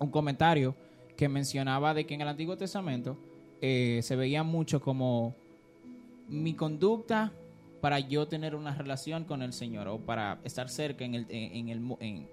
[0.00, 0.74] un comentario
[1.16, 3.18] que mencionaba de que en el Antiguo Testamento
[3.60, 5.34] eh, se veía mucho como
[6.28, 7.32] mi conducta
[7.82, 11.68] para yo tener una relación con el Señor o para estar cerca en el, en,
[11.68, 12.26] el,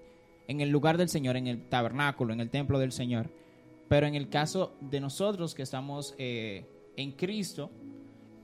[0.48, 3.30] en el lugar del Señor, en el tabernáculo, en el templo del Señor.
[3.88, 7.70] Pero en el caso de nosotros que estamos en Cristo,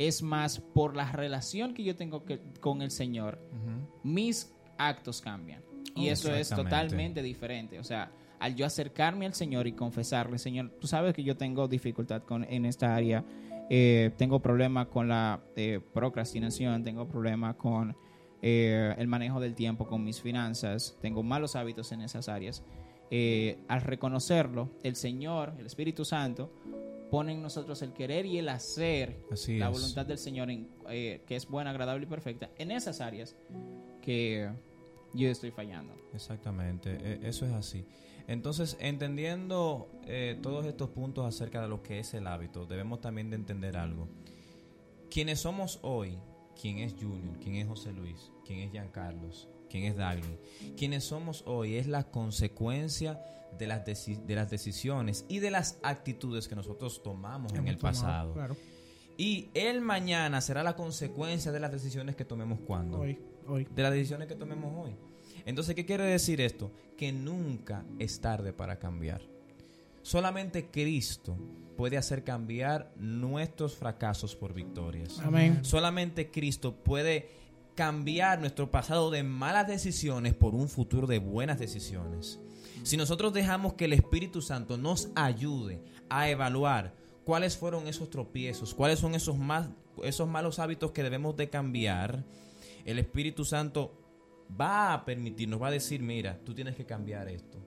[0.01, 2.25] es más por la relación que yo tengo
[2.61, 3.39] con el Señor,
[4.03, 5.63] mis actos cambian.
[5.95, 7.79] Y oh, eso es totalmente diferente.
[7.79, 11.69] O sea, al yo acercarme al Señor y confesarle, Señor, tú sabes que yo tengo
[11.69, 13.27] dificultad con, en esta área,
[13.69, 17.95] eh, tengo problemas con la eh, procrastinación, tengo problemas con
[18.41, 22.65] eh, el manejo del tiempo, con mis finanzas, tengo malos hábitos en esas áreas.
[23.69, 26.51] al reconocerlo, el Señor, el Espíritu Santo,
[27.11, 31.47] pone en nosotros el querer y el hacer la voluntad del Señor, eh, que es
[31.47, 33.37] buena, agradable y perfecta, en esas áreas
[34.01, 34.51] que
[35.13, 35.95] yo estoy fallando.
[36.15, 37.85] Exactamente, e, eso es así.
[38.27, 43.29] Entonces, entendiendo eh, todos estos puntos acerca de lo que es el hábito, debemos también
[43.31, 44.09] de entender algo.
[45.11, 46.17] Quienes somos hoy,
[46.61, 50.39] quién es Junior, quién es José Luis, quién es Giancarlos, quién es Dagny,
[50.77, 53.19] quienes somos hoy es la consecuencia
[53.59, 58.35] de las, de las decisiones y de las actitudes que nosotros tomamos en el pasado.
[59.17, 63.01] Y el mañana será la consecuencia de las decisiones que tomemos cuando.
[63.01, 63.67] Hoy, hoy.
[63.75, 64.97] De las decisiones que tomemos hoy.
[65.45, 66.71] Entonces, ¿qué quiere decir esto?
[66.97, 69.21] Que nunca es tarde para cambiar.
[70.03, 71.37] Solamente Cristo
[71.77, 75.19] puede hacer cambiar nuestros fracasos por victorias.
[75.21, 75.65] Amén.
[75.65, 77.40] Solamente Cristo puede
[77.75, 82.39] cambiar nuestro pasado de malas decisiones por un futuro de buenas decisiones.
[82.83, 88.75] Si nosotros dejamos que el Espíritu Santo nos ayude a evaluar cuáles fueron esos tropiezos,
[88.75, 89.37] cuáles son esos,
[90.03, 92.25] esos malos hábitos que debemos de cambiar,
[92.85, 94.01] el Espíritu Santo
[94.59, 97.59] va a permitirnos, va a decir, mira, tú tienes que cambiar esto.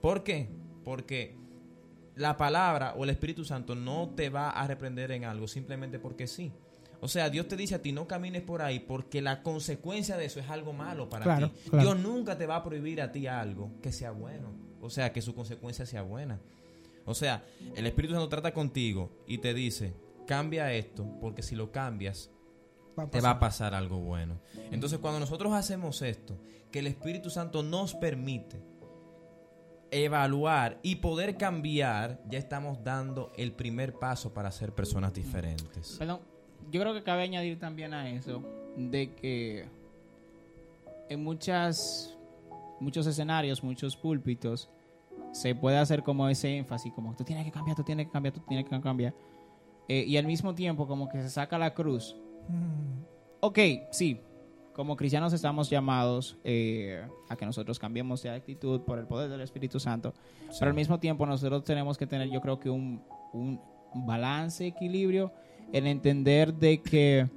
[0.00, 0.50] ¿Por qué?
[0.84, 1.36] Porque
[2.16, 6.26] la palabra o el Espíritu Santo no te va a reprender en algo simplemente porque
[6.26, 6.52] sí.
[7.00, 10.24] O sea, Dios te dice a ti no camines por ahí porque la consecuencia de
[10.26, 11.70] eso es algo malo para Claro, ti.
[11.70, 11.82] claro.
[11.90, 14.50] Dios nunca te va a prohibir a ti algo que sea bueno.
[14.80, 16.40] O sea, que su consecuencia sea buena.
[17.04, 19.94] O sea, el Espíritu Santo trata contigo y te dice,
[20.26, 22.30] cambia esto porque si lo cambias
[23.10, 24.40] te va a pasar algo bueno.
[24.72, 26.38] Entonces, cuando nosotros hacemos esto,
[26.72, 28.60] que el Espíritu Santo nos permite
[29.90, 35.96] evaluar y poder cambiar, ya estamos dando el primer paso para ser personas diferentes.
[35.98, 36.20] Perdón,
[36.70, 38.42] yo creo que cabe añadir también a eso
[38.76, 39.68] de que
[41.08, 42.16] en muchas
[42.80, 44.68] muchos escenarios, muchos púlpitos,
[45.32, 48.34] se puede hacer como ese énfasis, como tú tienes que cambiar, tú tienes que cambiar,
[48.34, 49.14] tú tienes que cambiar.
[49.88, 52.16] Eh, y al mismo tiempo como que se saca la cruz.
[52.48, 53.02] Mm.
[53.40, 53.58] Ok,
[53.90, 54.20] sí,
[54.72, 59.40] como cristianos estamos llamados eh, a que nosotros cambiemos de actitud por el poder del
[59.40, 60.12] Espíritu Santo,
[60.58, 63.60] pero al mismo tiempo nosotros tenemos que tener yo creo que un, un
[64.06, 65.32] balance, equilibrio,
[65.72, 67.28] en entender de que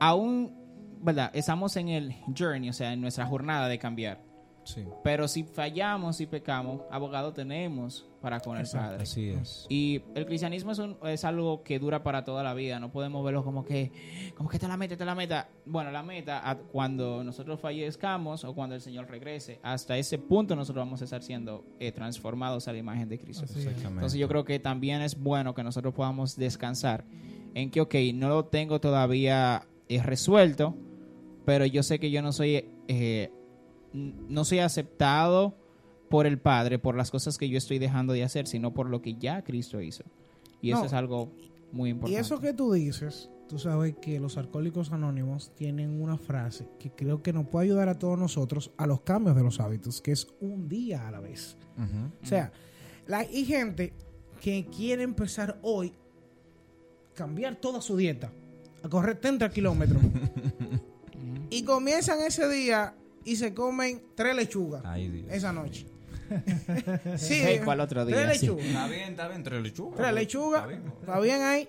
[0.00, 0.52] aún,
[1.00, 1.30] ¿verdad?
[1.34, 4.25] Estamos en el journey, o sea, en nuestra jornada de cambiar.
[4.66, 9.02] Sí, Pero si fallamos y pecamos, abogado tenemos para con el Padre.
[9.04, 9.64] así es.
[9.68, 12.80] Y el cristianismo es, un- es algo que dura para toda la vida.
[12.80, 13.92] No podemos verlo como que,
[14.36, 15.48] como que esta es la meta, esta es la meta.
[15.64, 19.60] Bueno, la meta cuando nosotros fallezcamos o cuando el Señor regrese.
[19.62, 23.44] Hasta ese punto nosotros vamos a estar siendo eh, transformados a la imagen de Cristo.
[23.44, 23.86] Exactamente.
[23.88, 27.04] Entonces yo creo que también es bueno que nosotros podamos descansar
[27.54, 30.74] en que, ok, no lo tengo todavía eh, resuelto,
[31.44, 33.30] pero yo sé que yo no soy, eh,
[33.96, 35.56] no soy aceptado
[36.10, 39.02] por el Padre por las cosas que yo estoy dejando de hacer, sino por lo
[39.02, 40.04] que ya Cristo hizo.
[40.60, 41.32] Y eso es algo
[41.72, 42.20] muy Y importante.
[42.20, 47.22] eso que tú dices, tú sabes que los alcohólicos anónimos tienen una frase que creo
[47.22, 50.28] que nos puede ayudar a todos nosotros a los cambios de los hábitos, que es
[50.40, 51.56] un día a la vez.
[51.76, 52.12] Ujú.
[52.22, 52.52] O sea,
[53.06, 53.92] la- hay gente
[54.40, 55.92] que quiere empezar hoy
[57.14, 58.30] cambiar toda su dieta,
[58.82, 60.02] a correr 30 kilómetros.
[61.50, 62.94] y comienzan ese día
[63.26, 65.26] y se comen tres lechugas Ay, Dios.
[65.30, 65.86] esa noche.
[67.18, 68.16] sí, Hey, ¿cuál otro día?
[68.16, 68.46] tres Sí.
[68.46, 68.66] lechugas.
[68.66, 69.96] Está bien, está bien, tres lechugas.
[69.98, 70.92] Tres lechugas, Está bien.
[71.00, 71.68] está bien ahí.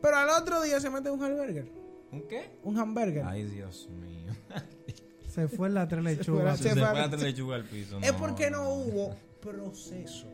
[0.00, 1.68] Pero al otro día se mete un hamburger.
[2.12, 2.50] ¿Un qué?
[2.62, 3.24] Un hamburger.
[3.26, 4.32] Ay, Dios mío.
[5.28, 6.26] Se fue la tres lechugas.
[6.26, 7.98] fue la- Se, Se fue fue- a tres lechugas al piso.
[8.00, 10.26] es porque no hubo proceso.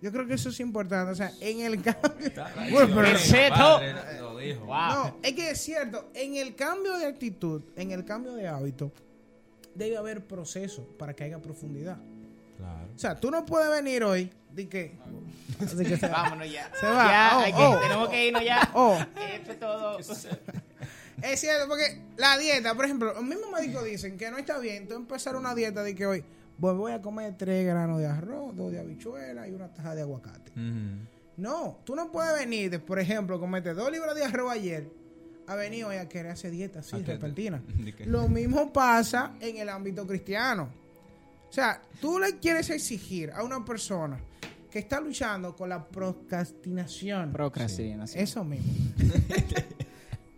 [0.00, 1.12] Yo creo que eso es importante.
[1.12, 2.10] O sea, en el cambio.
[2.70, 4.64] Bueno, pero- Padre lo dijo.
[4.66, 4.76] Wow.
[4.76, 6.10] No, es que es cierto.
[6.14, 8.92] En el cambio de actitud, en el cambio de hábito,
[9.74, 11.96] debe haber proceso para que haya profundidad.
[12.58, 12.88] Claro.
[12.94, 14.96] O sea, tú no puedes venir hoy de que.
[15.68, 16.22] se va.
[16.22, 16.70] Vámonos ya.
[16.78, 17.06] Se va.
[17.06, 17.80] Ya, Oh, hay que- oh.
[17.80, 18.70] tenemos que irnos ya.
[18.74, 18.98] Oh,
[19.34, 19.98] Esto es todo.
[21.22, 24.86] es cierto, porque la dieta, por ejemplo, los mismos médicos dicen que no está bien
[24.86, 26.24] tú empezar una dieta de que hoy
[26.60, 30.02] pues voy a comer tres granos de arroz, dos de habichuela y una taja de
[30.02, 30.52] aguacate.
[31.36, 34.88] No, tú no puedes venir, de, por ejemplo, comerte dos libras de arroz ayer,
[35.46, 37.62] a venir hoy a querer hacer dieta así, repentina.
[38.06, 40.68] Lo mismo pasa en el ámbito cristiano.
[41.48, 44.18] O sea, tú le quieres exigir a una persona
[44.70, 47.32] que está luchando con la procrastinación.
[47.32, 48.22] Procrastinación.
[48.22, 48.72] Eso mismo.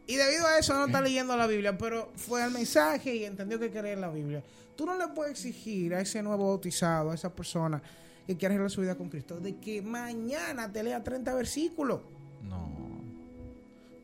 [0.06, 3.58] y debido a eso no está leyendo la Biblia, pero fue al mensaje y entendió
[3.58, 4.42] que quería la Biblia.
[4.76, 7.82] Tú no le puedes exigir a ese nuevo bautizado, a esa persona
[8.26, 12.00] que quiere arreglar su vida con Cristo, de que mañana te lea 30 versículos.
[12.42, 12.68] No.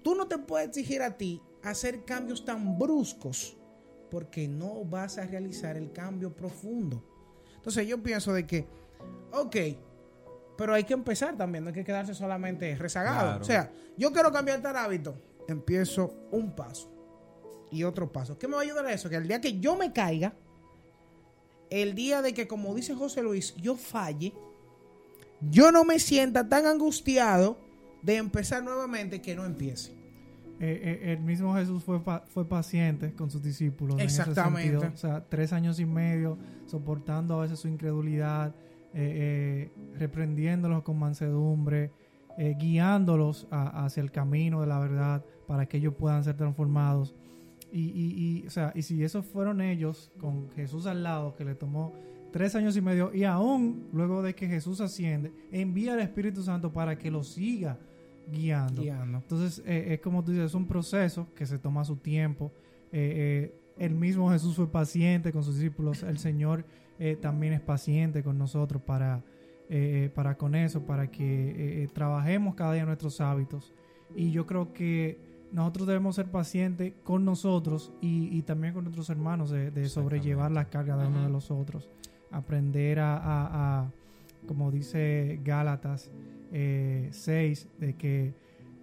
[0.03, 3.57] Tú no te puedes exigir a ti hacer cambios tan bruscos
[4.11, 7.03] porque no vas a realizar el cambio profundo.
[7.57, 8.67] Entonces yo pienso de que,
[9.33, 9.57] ok,
[10.57, 13.21] pero hay que empezar también, no hay que quedarse solamente rezagado.
[13.21, 13.41] Claro.
[13.41, 15.15] O sea, yo quiero cambiar tal hábito,
[15.49, 16.91] empiezo un paso
[17.71, 18.39] y otro paso.
[18.39, 19.09] ¿Qué me va a ayudar a eso?
[19.09, 20.35] Que el día que yo me caiga,
[21.71, 24.33] el día de que, como dice José Luis, yo falle,
[25.41, 27.59] yo no me sienta tan angustiado
[28.03, 29.93] de empezar nuevamente que no empiece.
[30.61, 33.99] Eh, eh, el mismo Jesús fue, pa- fue paciente con sus discípulos.
[33.99, 34.87] en ese Exactamente.
[34.87, 38.55] O sea, tres años y medio soportando a veces su incredulidad,
[38.95, 41.91] eh, reprendiéndolos con mansedumbre,
[42.39, 47.15] eh, guiándolos a- hacia el camino de la verdad para que ellos puedan ser transformados.
[47.71, 51.45] Y, y, y, o sea, y si esos fueron ellos con Jesús al lado, que
[51.45, 51.93] le tomó
[52.31, 56.73] tres años y medio, y aún luego de que Jesús asciende, envía al Espíritu Santo
[56.73, 57.79] para que lo siga
[58.31, 58.83] guiando.
[58.83, 59.19] Guiando.
[59.19, 62.53] Entonces, eh, es como tú dices, es un proceso que se toma su tiempo.
[62.93, 66.03] Eh, el mismo Jesús fue paciente con sus discípulos.
[66.03, 66.65] El Señor
[67.21, 69.25] también es paciente con nosotros para,
[69.75, 73.73] eh, para con eso, para que eh, eh, trabajemos cada día nuestros hábitos.
[74.15, 75.19] Y yo creo que
[75.51, 80.51] nosotros debemos ser pacientes con nosotros y, y también con nuestros hermanos de, de sobrellevar
[80.51, 81.89] las cargas de uno de los otros.
[82.31, 83.93] aprender a, a- a,
[84.47, 86.11] como dice Gálatas
[86.53, 88.35] eh, 6, de que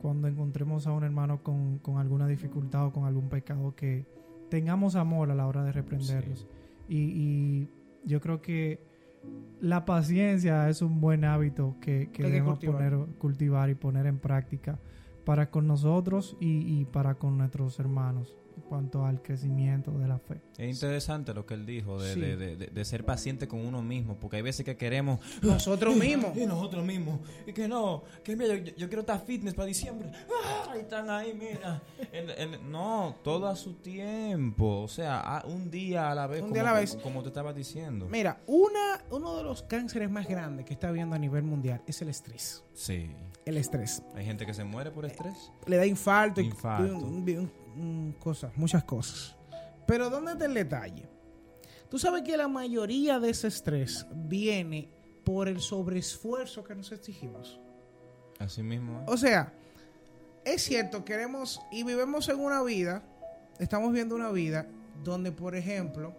[0.02, 4.06] cuando encontremos a un hermano con, con alguna dificultad o con algún pecado, que
[4.50, 6.48] tengamos amor a la hora de reprenderlos.
[6.88, 7.68] Y, y
[8.06, 8.80] yo creo que
[9.62, 12.92] la paciencia es un buen hábito que, que debemos cultivar.
[12.92, 14.80] poner, cultivar y poner en práctica
[15.26, 18.38] para con nosotros y, y para con nuestros hermanos
[18.70, 20.40] cuanto al crecimiento de la fe.
[20.58, 22.20] Es interesante lo que él dijo, de, Sí.
[22.22, 25.20] de- de- ser paciente con uno mismo, porque hay veces que queremos...
[25.42, 26.38] Nosotros mismos.
[26.38, 27.20] Y nosotros mismos.
[27.46, 30.10] Y que no, que mira, yo, yo quiero estar fitness para diciembre.
[30.44, 30.72] ¡Ah!
[30.72, 31.82] Ahí están ahí, mira.
[32.12, 34.82] El- el- no, todo a su tiempo.
[34.82, 36.42] O sea, un día a la vez.
[36.42, 36.96] Un como, día a la vez.
[37.02, 38.08] Como te estaba diciendo.
[38.10, 42.02] Mira, una, uno de los cánceres más grandes que está habiendo a nivel mundial es
[42.02, 42.64] el estrés.
[42.74, 43.10] Sí.
[43.46, 44.04] El estrés.
[44.16, 45.52] Hay gente que se muere por estrés.
[45.66, 46.86] Le da infarto, y- Infarto.
[46.86, 47.52] y un- y un- un-
[48.20, 49.36] cosas, muchas cosas.
[49.86, 51.08] Pero ¿dónde está el detalle?
[51.90, 54.90] Tú sabes que la mayoría de ese estrés viene
[55.24, 57.60] por el sobreesfuerzo que nos exigimos.
[58.38, 59.00] Así mismo.
[59.00, 59.06] ¿eh?
[59.08, 59.52] O sea,
[60.46, 63.04] es cierto, queremos y vivimos en una vida,
[63.60, 64.68] estamos viendo una vida
[65.04, 66.14] donde, por ejemplo,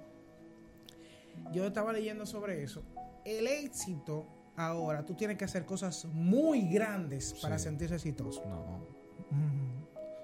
[1.53, 2.83] yo estaba leyendo sobre eso,
[3.25, 7.65] el éxito ahora, tú tienes que hacer cosas muy grandes para Sí.
[7.65, 8.43] sentirse exitoso.
[8.47, 8.85] No.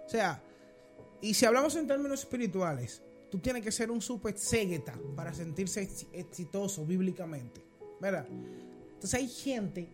[0.05, 0.43] O sea,
[1.21, 5.83] y si hablamos en términos espirituales, tú tienes que ser un super exégeta para sentirse
[5.83, 7.63] ex- exitoso bíblicamente,
[8.01, 8.27] ¿verdad?
[8.29, 9.89] Entonces hay gente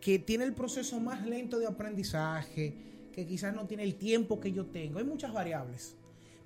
[0.00, 4.52] que tiene el proceso más lento de aprendizaje, que quizás no tiene el tiempo que
[4.52, 5.96] yo tengo, hay muchas variables,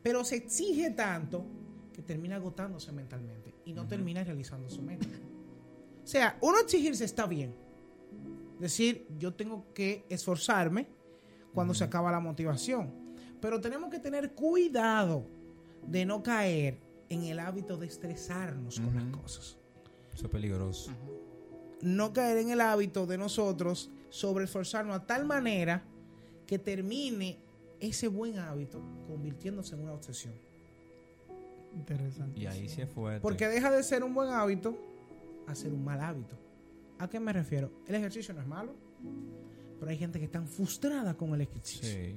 [0.02, 1.44] pero se exige tanto
[1.92, 5.06] que termina agotándose mentalmente y no termina realizando su meta.
[6.02, 7.54] O sea, uno exigirse está bien.
[8.58, 10.88] Decir, yo tengo que esforzarme
[11.52, 12.92] cuando se acaba la motivación.
[13.40, 15.26] Pero tenemos que tener cuidado
[15.86, 19.58] de no caer en el hábito de estresarnos con las cosas.
[20.14, 20.92] Eso es peligroso.
[21.82, 25.82] No caer en el hábito de nosotros sobre esforzarnos a tal manera
[26.46, 27.38] que termine
[27.80, 30.34] ese buen hábito convirtiéndose en una obsesión.
[31.74, 32.40] Interesante.
[32.40, 33.20] Y ahí sí es fuerte.
[33.20, 34.76] Porque deja de ser un buen hábito
[35.46, 36.36] a ser un mal hábito.
[36.98, 37.72] ¿A qué me refiero?
[37.86, 38.74] El ejercicio no es malo,
[39.78, 41.88] pero hay gente que está frustrada con el ejercicio.
[41.88, 42.16] Sí.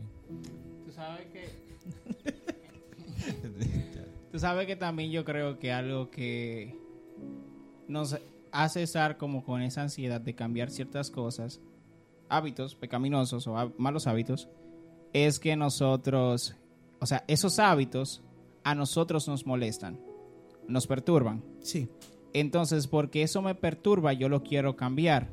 [0.94, 1.50] Tú sabes que...
[4.32, 6.78] Tú sabes que también yo creo que algo que
[7.88, 8.20] nos
[8.52, 11.62] hace estar como con esa ansiedad de cambiar ciertas cosas,
[12.30, 14.50] hábitos pecaminosos o malos hábitos,
[15.14, 16.56] es que nosotros,
[17.00, 18.22] o sea, esos hábitos
[18.64, 20.00] a nosotros nos molestan,
[20.68, 21.44] nos perturban.
[21.60, 21.90] Sí.
[22.34, 25.32] Entonces, porque eso me perturba, yo lo quiero cambiar.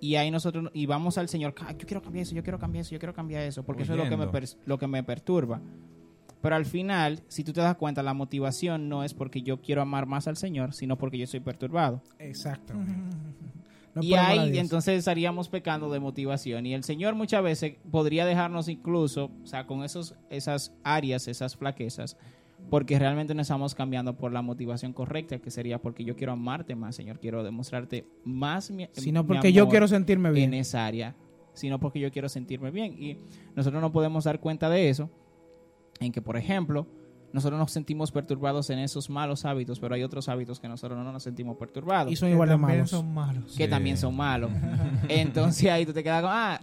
[0.00, 2.82] Y ahí nosotros, y vamos al Señor, "Ah, yo quiero cambiar eso, yo quiero cambiar
[2.82, 4.26] eso, yo quiero cambiar eso, porque eso es lo que, me
[4.66, 5.60] lo que me perturba.
[6.42, 9.82] Pero al final, si tú te das cuenta, la motivación no es porque yo quiero
[9.82, 12.02] amar más al Señor, sino porque yo estoy perturbado.
[12.18, 13.16] Exactamente.
[13.96, 16.66] No y ahí entonces estaríamos pecando de motivación.
[16.66, 21.56] Y el Señor muchas veces podría dejarnos incluso, o sea, con esos, esas áreas, esas
[21.56, 22.18] flaquezas,
[22.70, 26.74] porque realmente no estamos cambiando por la motivación correcta, que sería porque yo quiero amarte
[26.74, 30.52] más, Señor, quiero demostrarte más mi, Sino mi porque yo quiero sentirme bien.
[30.52, 31.14] en esa área,
[31.52, 33.00] sino porque yo quiero sentirme bien.
[33.00, 33.18] Y
[33.54, 35.10] nosotros no podemos dar cuenta de eso,
[36.00, 36.86] en que, por ejemplo,
[37.36, 41.12] nosotros nos sentimos perturbados en esos malos hábitos, pero hay otros hábitos que nosotros no
[41.12, 42.90] nos sentimos perturbados Y son igual de malos.
[42.90, 43.54] son malos.
[43.56, 43.70] que Sí.
[43.70, 44.50] también son malos.
[45.08, 46.60] Entonces ahí tú te quedas con, ah,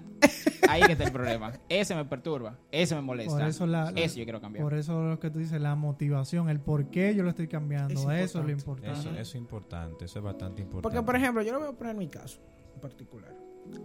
[0.68, 1.54] ahí que está el problema.
[1.70, 3.34] Ese me perturba, ese me molesta.
[3.38, 4.64] Por eso, la, la- Eso yo quiero cambiar.
[4.64, 7.94] por eso lo que tú dices, la motivación, el por qué yo lo estoy cambiando,
[7.94, 9.00] Es eso es lo importante.
[9.00, 10.82] Eso, eso es importante, eso es bastante importante.
[10.82, 12.40] Porque, por ejemplo, yo lo voy a poner en mi caso
[12.76, 13.34] en particular.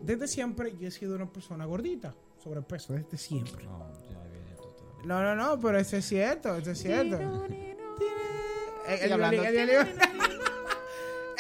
[0.02, 3.64] Desde siempre yo he sido una persona gordita, sobrepeso, desde siempre.
[3.64, 4.18] No, ya.
[5.04, 7.16] No, no, no, pero eso es cierto, eso es cierto.
[8.88, 9.70] El- el el.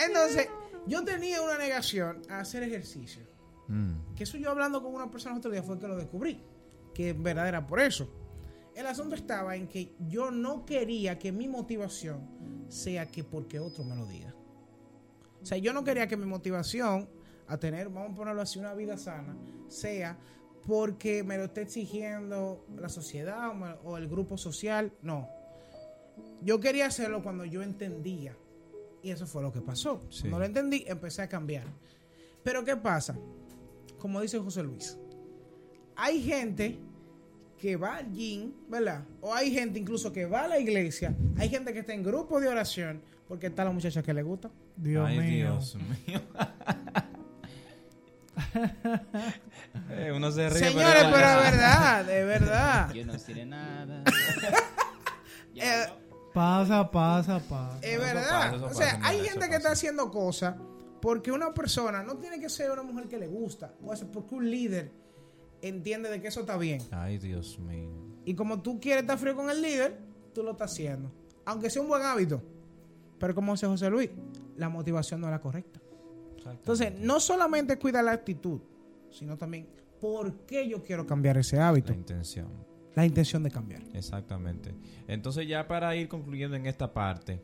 [0.06, 0.48] Entonces,
[0.86, 3.22] yo tenía una negación a hacer ejercicio.
[3.68, 4.14] Mm.
[4.14, 6.42] Que eso yo hablando con una persona otro día fue que lo descubrí.
[6.94, 8.08] Que en verdad era por eso.
[8.74, 13.82] El asunto estaba en que yo no quería que mi motivación sea que porque otro
[13.84, 14.34] me lo diga.
[15.42, 17.08] O sea, yo no quería que mi motivación
[17.46, 19.36] a tener, vamos a ponerlo así, una vida sana,
[19.68, 20.16] sea
[20.68, 24.92] porque me lo esté exigiendo la sociedad o, me- o el grupo social.
[25.02, 25.26] No.
[26.42, 28.36] Yo quería hacerlo cuando yo entendía.
[29.02, 30.02] Y eso fue lo que pasó.
[30.10, 30.20] Sí.
[30.22, 31.64] Cuando lo entendí, empecé a cambiar.
[32.44, 33.16] Pero ¿qué pasa?
[33.98, 34.98] Como dice José Luis,
[35.96, 36.78] hay gente
[37.56, 39.04] que va al gym, ¿verdad?
[39.22, 42.42] O hay gente incluso que va a la iglesia, hay gente que está en grupos
[42.42, 44.50] de oración porque está la muchacha que le gusta.
[44.76, 45.52] Dios Ay, mío.
[45.52, 46.20] Dios mío.
[49.90, 50.58] Eh, uno se ríe.
[50.70, 52.92] Señores, pero es verdad, es verdad.
[52.92, 54.02] Yo no diré nada.
[55.60, 55.86] Eh,
[56.32, 57.78] Pasa, pasa, pasa.
[57.82, 58.30] Es Eso verdad.
[58.52, 60.54] pasa, eso o sea, mira, hay gente que está haciendo cosas
[61.00, 64.36] porque una persona no tiene que ser una mujer que le gusta, puede ser porque
[64.36, 64.92] un líder
[65.62, 66.80] entiende de que eso está bien.
[66.92, 67.90] Ay, Dios mío.
[68.24, 69.98] Y como tú quieres estar frío con el líder,
[70.32, 71.10] tú lo estás haciendo.
[71.44, 72.40] Aunque sea un buen hábito.
[73.18, 74.10] Pero como dice José Luis,
[74.56, 75.80] la motivación no es la correcta.
[76.52, 78.60] Entonces, no solamente es cuidar la actitud,
[79.10, 79.68] sino también
[80.00, 81.92] por qué yo quiero cambiar ese hábito.
[81.92, 82.48] La intención.
[82.94, 83.82] La intención de cambiar.
[83.94, 84.74] Exactamente.
[85.06, 87.42] Entonces ya para ir concluyendo en esta parte,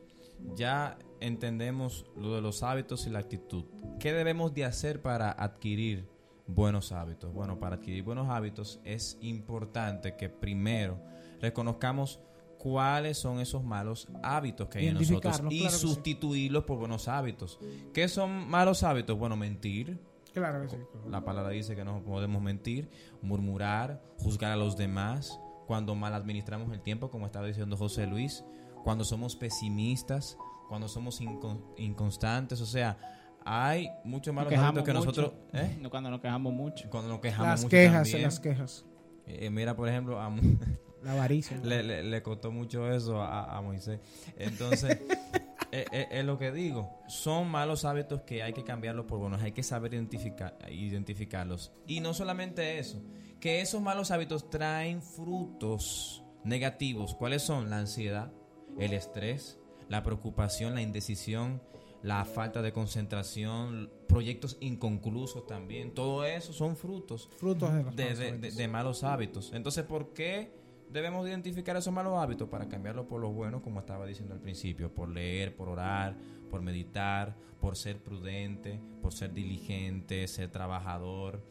[0.55, 3.65] ya entendemos lo de los hábitos y la actitud.
[3.99, 6.09] ¿Qué debemos de hacer para adquirir
[6.47, 7.33] buenos hábitos?
[7.33, 10.99] Bueno, para adquirir buenos hábitos es importante que primero
[11.41, 12.19] reconozcamos
[12.65, 15.87] cuáles son esos malos hábitos que hay en nosotros Identificarlos, y claro que sí.
[15.87, 17.59] sustituirlos por buenos hábitos.
[17.93, 19.15] ¿Qué son malos hábitos?
[19.19, 19.99] Bueno, mentir,
[20.33, 20.77] Claro que sí.
[21.07, 22.89] la palabra dice que no podemos mentir,
[23.21, 28.43] murmurar, juzgar a los demás, cuando mal administramos el tiempo, como estaba diciendo José Luis,
[28.83, 30.35] cuando somos pesimistas,
[30.67, 32.97] cuando somos incon- inconstantes, o sea,
[33.45, 35.05] hay muchos malos hábitos que mucho.
[35.05, 35.77] nosotros, ¿eh?
[35.91, 36.89] Cuando nos quejamos mucho.
[36.89, 38.21] cuando nos quejamos Las mucho quejas, también.
[38.23, 38.85] las quejas.
[39.27, 40.29] Eh, mira, por ejemplo, a,
[41.05, 41.57] La avaricia.
[41.63, 43.99] le, le- le costó mucho eso a, a Moisés.
[44.37, 44.99] Entonces,
[45.71, 46.89] eh, eh, es lo que digo.
[47.07, 49.41] Son malos hábitos que hay que cambiarlos por buenos.
[49.41, 51.71] Hay que saber identificar, identificarlos.
[51.87, 53.01] Y no solamente eso,
[53.39, 57.15] que esos malos hábitos traen frutos negativos.
[57.15, 57.69] ¿Cuáles son?
[57.69, 58.31] La ansiedad,
[58.79, 61.61] el estrés, la preocupación, la indecisión,
[62.01, 65.93] la falta de concentración, proyectos inconclusos también.
[65.93, 69.51] Todo eso son frutos Frutos de malos hábitos.
[69.53, 70.51] Entonces, ¿por qué
[70.89, 74.93] debemos identificar esos malos hábitos para cambiarlos por los buenos, como estaba diciendo al principio?
[74.93, 76.17] Por leer, por orar,
[76.49, 81.43] por meditar, por ser prudente, por ser diligente, ser trabajador.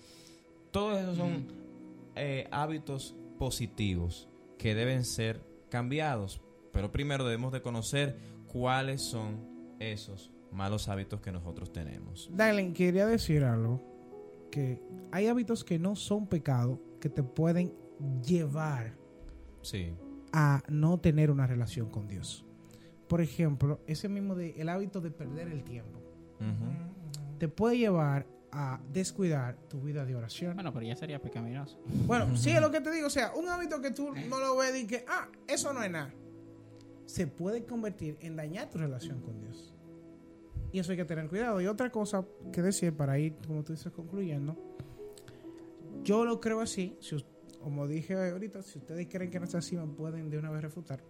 [0.70, 1.46] Todos esos son
[2.16, 4.28] eh, hábitos positivos
[4.58, 6.40] que deben ser cambiados.
[6.72, 12.30] Pero primero debemos de conocer cuáles son esos malos hábitos que nosotros tenemos.
[12.32, 13.82] Dylan, quería decir algo.
[14.50, 14.80] Que
[15.10, 17.74] hay hábitos que no son pecado, que te pueden
[18.24, 18.96] llevar
[19.64, 19.92] Sí.
[20.32, 22.44] a no tener una relación con Dios.
[23.08, 26.00] Por ejemplo, ese mismo de el hábito de perder el tiempo
[27.38, 30.54] te puede llevar a descuidar tu vida de oración.
[30.54, 31.78] Bueno, pero ya sería pecaminoso.
[32.06, 34.56] Bueno, sí es lo que te digo, o sea, un hábito que tú no lo
[34.56, 36.12] ves y que, ah, eso no es nada,
[37.06, 39.72] se puede convertir en dañar tu relación con Dios.
[40.72, 41.60] Y eso hay que tener cuidado.
[41.60, 44.56] Y otra cosa que decir para ir, como tú dices, concluyendo,
[46.02, 47.26] yo lo creo así, si us-
[47.64, 50.62] como dije ahorita, si ustedes creen que no es así, me pueden de una vez
[50.62, 51.02] refutar.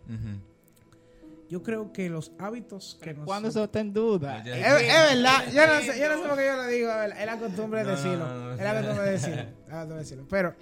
[1.51, 4.39] Yo creo que los hábitos que nos- Cuando eso está en duda.
[4.39, 6.97] Es, es verdad, yo no, sé, yo no sé por qué yo lo digo, es
[6.97, 8.27] verdad, es la costumbre de decirlo.
[8.27, 8.53] no, no.
[8.55, 9.41] es la costumbre de decirlo.
[9.43, 10.27] es la costumbre de decirlo.
[10.31, 10.55] Pero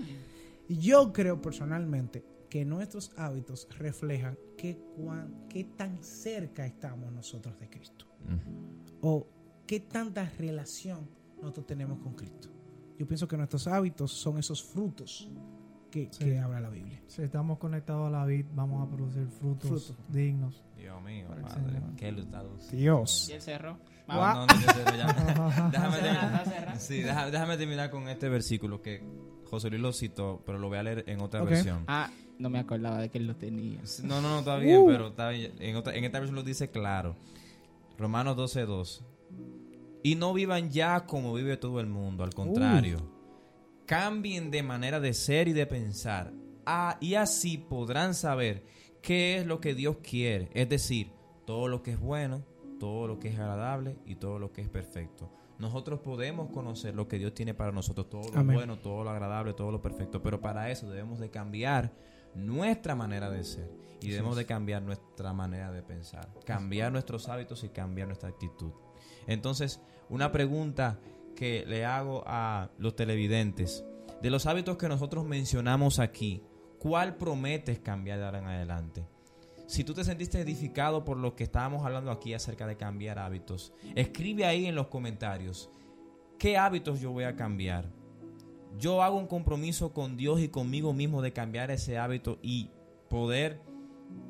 [0.68, 7.68] yo creo personalmente que nuestros hábitos reflejan qué, cuán- qué tan cerca estamos nosotros de
[7.70, 8.06] Cristo.
[9.02, 9.26] O
[9.66, 11.08] qué tanta relación
[11.40, 12.48] nosotros tenemos con Cristo.
[12.98, 15.28] Yo pienso que nuestros hábitos son esos frutos
[15.92, 16.24] que, Sí.
[16.24, 17.00] que habla la Biblia.
[17.06, 20.64] Si estamos conectados a la vid, vamos a producir frutos dignos.
[20.76, 21.94] Dios mío, padre, Señor.
[21.96, 22.70] qué lutados.
[22.72, 23.28] Dios.
[23.30, 23.78] ¿Y el cerro?
[24.08, 24.66] No, no, ya.
[25.70, 26.76] déjame, terminar.
[26.78, 29.00] Sí, déjame terminar con este versículo que
[29.48, 31.84] José Luis lo citó, pero lo voy a leer en otra versión.
[31.86, 33.80] Ah, no me acordaba de que él lo tenía.
[34.02, 34.86] No, no, no, está bien, Uh.
[34.88, 35.52] pero está bien.
[35.60, 37.14] En, otra- en esta versión lo dice claro.
[37.98, 39.02] Romanos 12.2.
[40.02, 43.11] Y no vivan ya como vive todo el mundo, al contrario.
[43.86, 46.32] Cambien de manera de ser y de pensar.
[46.66, 48.64] Ah, y así podrán saber
[49.02, 50.48] qué es lo que Dios quiere.
[50.54, 51.12] Es decir,
[51.44, 52.44] todo lo que es bueno,
[52.78, 55.30] todo lo que es agradable y todo lo que es perfecto.
[55.58, 58.56] Nosotros podemos conocer lo que Dios tiene para nosotros, todo lo Amén.
[58.56, 61.92] bueno, todo lo agradable, todo lo perfecto, pero para eso debemos de cambiar
[62.34, 63.70] nuestra manera de ser
[64.00, 68.72] y debemos de cambiar nuestra manera de pensar, cambiar nuestros hábitos y cambiar nuestra actitud.
[69.26, 70.98] Entonces, una pregunta
[71.42, 73.84] que le hago a los televidentes,
[74.22, 76.40] de los hábitos que nosotros mencionamos aquí,
[76.78, 79.08] ¿cuál prometes cambiar en adelante?
[79.66, 83.72] Si tú te sentiste edificado por lo que estábamos hablando aquí acerca de cambiar hábitos,
[83.96, 85.68] escribe ahí en los comentarios,
[86.38, 87.90] ¿qué hábitos yo voy a cambiar?
[88.78, 92.70] Yo hago un compromiso con Dios y conmigo mismo de cambiar ese hábito y
[93.10, 93.60] poder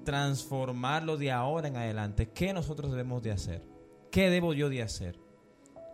[0.06, 2.30] transformarlo de ahora en adelante.
[2.30, 3.62] ¿Qué nosotros debemos de hacer?
[4.10, 5.21] ¿Qué debo yo de hacer?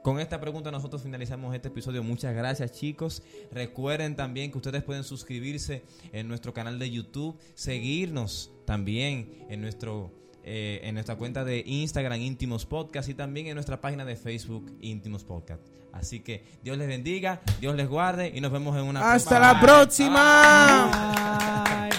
[0.09, 2.02] Con esta pregunta nosotros finalizamos este episodio.
[2.02, 3.22] Muchas gracias chicos.
[3.52, 5.84] Recuerden también que ustedes pueden suscribirse
[6.14, 10.11] en nuestro canal de YouTube, seguirnos también en nuestro
[10.44, 14.74] eh, en nuestra cuenta de Instagram Íntimos Podcast y también en nuestra página de Facebook
[14.80, 15.61] Íntimos Podcast.
[15.92, 20.22] Así que Dios les bendiga, Dios les guarde y nos vemos en una Hasta próxima.
[20.22, 21.90] la próxima.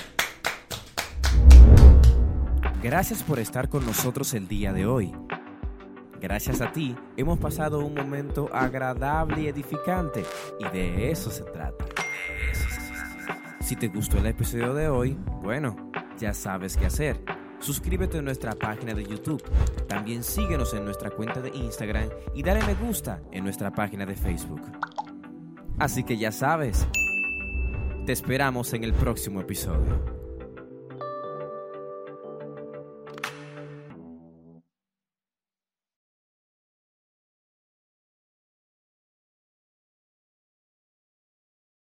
[2.71, 2.81] Bye.
[2.81, 5.13] Gracias por estar con nosotros el día de hoy.
[6.21, 10.23] Gracias a ti hemos pasado un momento agradable y edificante
[10.59, 11.85] y de eso se trata.
[13.61, 17.23] Si te gustó el episodio de hoy, bueno, ya sabes qué hacer.
[17.59, 19.43] Suscríbete a nuestra página de YouTube.
[19.87, 24.15] También síguenos en nuestra cuenta de Instagram y dale me gusta en nuestra página de
[24.15, 24.61] Facebook.
[25.77, 26.87] Así que ya sabes,
[28.05, 30.18] te esperamos en el próximo episodio.